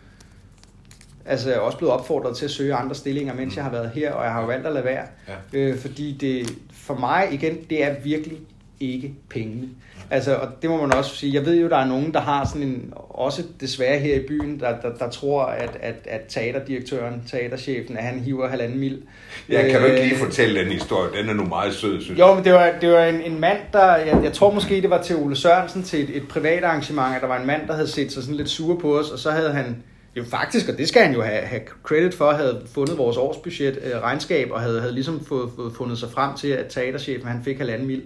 [1.25, 3.91] altså jeg er også blevet opfordret til at søge andre stillinger, mens jeg har været
[3.95, 5.05] her, og jeg har jo valgt at lade være.
[5.27, 5.59] Ja.
[5.59, 8.37] Øh, fordi det, for mig igen, det er virkelig
[8.91, 9.67] ikke pengene.
[10.11, 11.33] Altså, og det må man også sige.
[11.33, 14.59] Jeg ved jo, der er nogen, der har sådan en, også desværre her i byen,
[14.59, 19.01] der, der, der tror, at, at, at teaterdirektøren, teaterchefen, at han hiver halvanden mil.
[19.49, 21.21] Ja, kan du ikke lige Øh, fortælle den historie?
[21.21, 23.57] Den er nu meget sød, synes jo, men det var, det var en, en mand,
[23.73, 23.95] der...
[23.95, 27.21] Jeg, jeg tror måske, det var til Ole Sørensen til et, et privat arrangement, at
[27.21, 29.31] der var en mand, der havde set sig sådan lidt sur på os, og så
[29.31, 29.83] havde han
[30.17, 33.79] jo faktisk, og det skal han jo have, have credit for, havde fundet vores årsbudget,
[33.83, 37.41] øh, regnskab, og havde, havde ligesom fået, fået fundet sig frem til, at teaterchefen han
[37.43, 38.01] fik halvanden mil.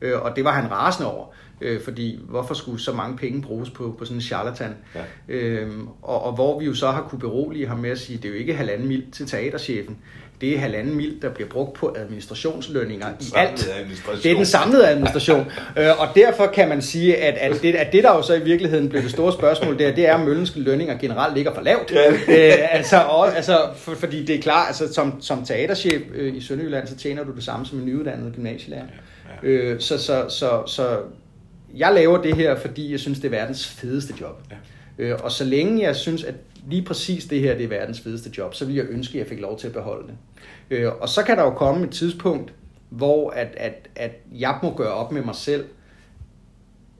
[0.00, 1.26] Øh, og det var han rasende over,
[1.60, 4.74] øh, fordi hvorfor skulle så mange penge bruges på, på sådan en charlatan?
[4.94, 5.00] Ja.
[5.28, 8.24] Øhm, og, og hvor vi jo så har kunne berolige ham med at sige, det
[8.24, 9.96] er jo ikke halvanden mil til teaterchefen,
[10.40, 13.68] det er halvanden mil, der bliver brugt på administrationslønninger i alt.
[13.76, 14.22] administration.
[14.22, 15.40] Det er den samlede administration.
[15.78, 18.42] øh, og derfor kan man sige, at, at, det, at det, der jo så i
[18.42, 21.62] virkeligheden blev det store spørgsmål, det er, det er at møllenske lønninger generelt ligger for
[21.62, 21.92] lavt.
[21.92, 22.12] Ja.
[22.12, 26.40] øh, altså, og, altså for, fordi det er klart, altså, som, som teaterchef øh, i
[26.40, 28.82] Sønderjylland, så tjener du det samme som en nyuddannet gymnasielærer.
[28.82, 29.00] Ja.
[29.42, 30.98] Øh, så, så, så, så
[31.76, 34.42] jeg laver det her, fordi jeg synes, det er verdens fedeste job.
[34.50, 34.56] Ja.
[35.04, 36.34] Øh, og så længe jeg synes, at
[36.70, 39.26] lige præcis det her det er verdens fedeste job, så vil jeg ønske, at jeg
[39.26, 40.14] fik lov til at beholde det.
[40.70, 42.52] Øh, og så kan der jo komme et tidspunkt,
[42.90, 45.64] hvor at, at, at jeg må gøre op med mig selv,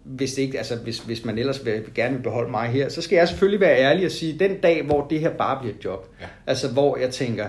[0.04, 3.02] hvis, det ikke, altså hvis, hvis man ellers vil, gerne vil beholde mig her, så
[3.02, 5.84] skal jeg selvfølgelig være ærlig og sige, den dag, hvor det her bare bliver et
[5.84, 6.26] job, Ja.
[6.46, 7.46] altså hvor jeg tænker,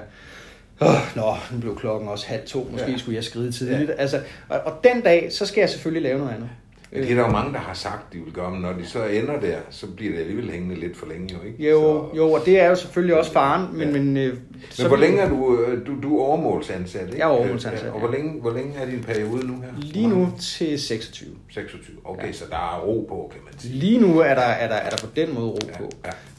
[0.81, 2.91] Åh, nå, nu blev klokken også halv to, måske Ja.
[2.91, 2.97] ja.
[2.97, 3.89] skulle jeg skride tidligt.
[3.89, 3.93] Ja.
[3.95, 4.19] Altså,
[4.49, 6.49] og, og den dag, så skal jeg selvfølgelig lave noget andet.
[6.91, 8.85] Men det er der jo mange, der har sagt, de vil gøre, men når de
[8.87, 11.69] så ender der, så bliver det alligevel hængende lidt for længe, jo ikke?
[11.69, 11.79] Jo,
[12.11, 13.87] så, jo, og det er jo selvfølgelig også faren, men...
[13.87, 13.93] Ja.
[13.99, 14.37] men, øh,
[14.79, 17.17] Men hvor længe er du, øh, du, du er overmålsansat, ikke?
[17.17, 18.07] Jeg er overmålsansat, Ja, Og ja.
[18.07, 19.67] hvor længe, hvor længe er din periode nu her?
[19.77, 21.29] Lige nu til 26.
[21.49, 21.95] 26.
[22.05, 22.31] Okay, ja.
[22.31, 23.73] så der er ro på, kan man sige.
[23.73, 25.89] Lige nu er der, er der, er der på den måde ro Ja, på.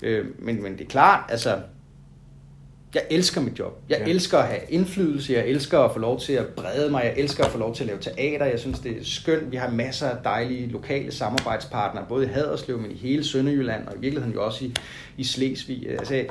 [0.02, 0.08] ja.
[0.08, 1.56] Øh, men, men det er klart, altså...
[2.96, 3.78] Jeg elsker mit job.
[3.88, 4.10] Jeg Ja.
[4.10, 5.32] elsker at have indflydelse.
[5.32, 7.02] Jeg elsker at få lov til at brede mig.
[7.04, 8.46] Jeg elsker at få lov til at lave teater.
[8.46, 9.50] Jeg synes, det er skønt.
[9.52, 13.94] Vi har masser af dejlige lokale samarbejdspartnere, både i Haderslev, men i hele Sønderjylland, og
[13.96, 14.74] i virkeligheden jo også i,
[15.16, 15.90] i Slesvig.
[15.90, 16.26] Altså, jeg,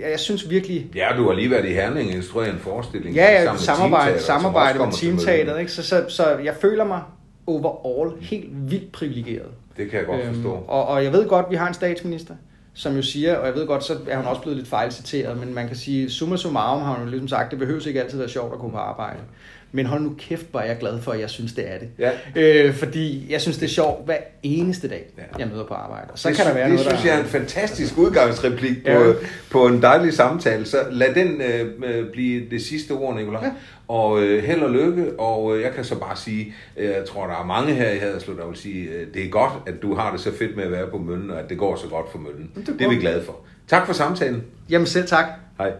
[0.00, 3.14] jeg, jeg synes virkelig, Ja, du har lige været i Herning og instrueret en forestilling.
[3.16, 5.72] Ja, ja, sammen samarbejde, samarbejde med teamteateret, ikke?
[5.72, 7.02] Så, så, så jeg føler mig
[7.46, 9.48] overall helt vildt privilegeret.
[9.76, 10.54] Det kan jeg godt forstå.
[10.54, 12.34] Øhm, og, og jeg ved godt, vi har en statsminister,
[12.74, 15.54] som jo siger, og jeg ved godt, så er hun også blevet lidt fejlciteret, men
[15.54, 18.28] man kan sige, summa summarum har hun jo ligesom sagt, det behøves ikke altid være
[18.28, 19.18] sjovt at gå på arbejde.
[19.74, 21.88] Men hold nu kæft, hvor er jeg glad for, at jeg synes, det er det.
[21.98, 22.10] Ja.
[22.36, 25.22] Øh, fordi jeg synes, det er sjovt hver eneste dag, Ja.
[25.38, 26.06] jeg møder på arbejde.
[26.12, 27.08] Og så det kan der være det noget, synes der...
[27.08, 29.12] jeg er en fantastisk udgangsreplik på, Ja.
[29.50, 30.64] på en dejlig samtale.
[30.66, 33.44] Så lad den øh, øh, blive det sidste ord, Nicolaj.
[33.44, 33.50] Ja.
[33.92, 37.26] Og øh, held og lykke, og øh, jeg kan så bare sige, øh, jeg tror,
[37.26, 39.94] der er mange her i Haderslev, der vil sige, øh, det er godt, at du
[39.94, 42.10] har det så fedt med at være på møllen, og at det går så godt
[42.10, 42.50] for møllen.
[42.54, 43.36] Det Det, er vi glade for.
[43.68, 44.44] Tak for samtalen.
[44.70, 45.24] Jamen selv tak.
[45.58, 45.72] Hej.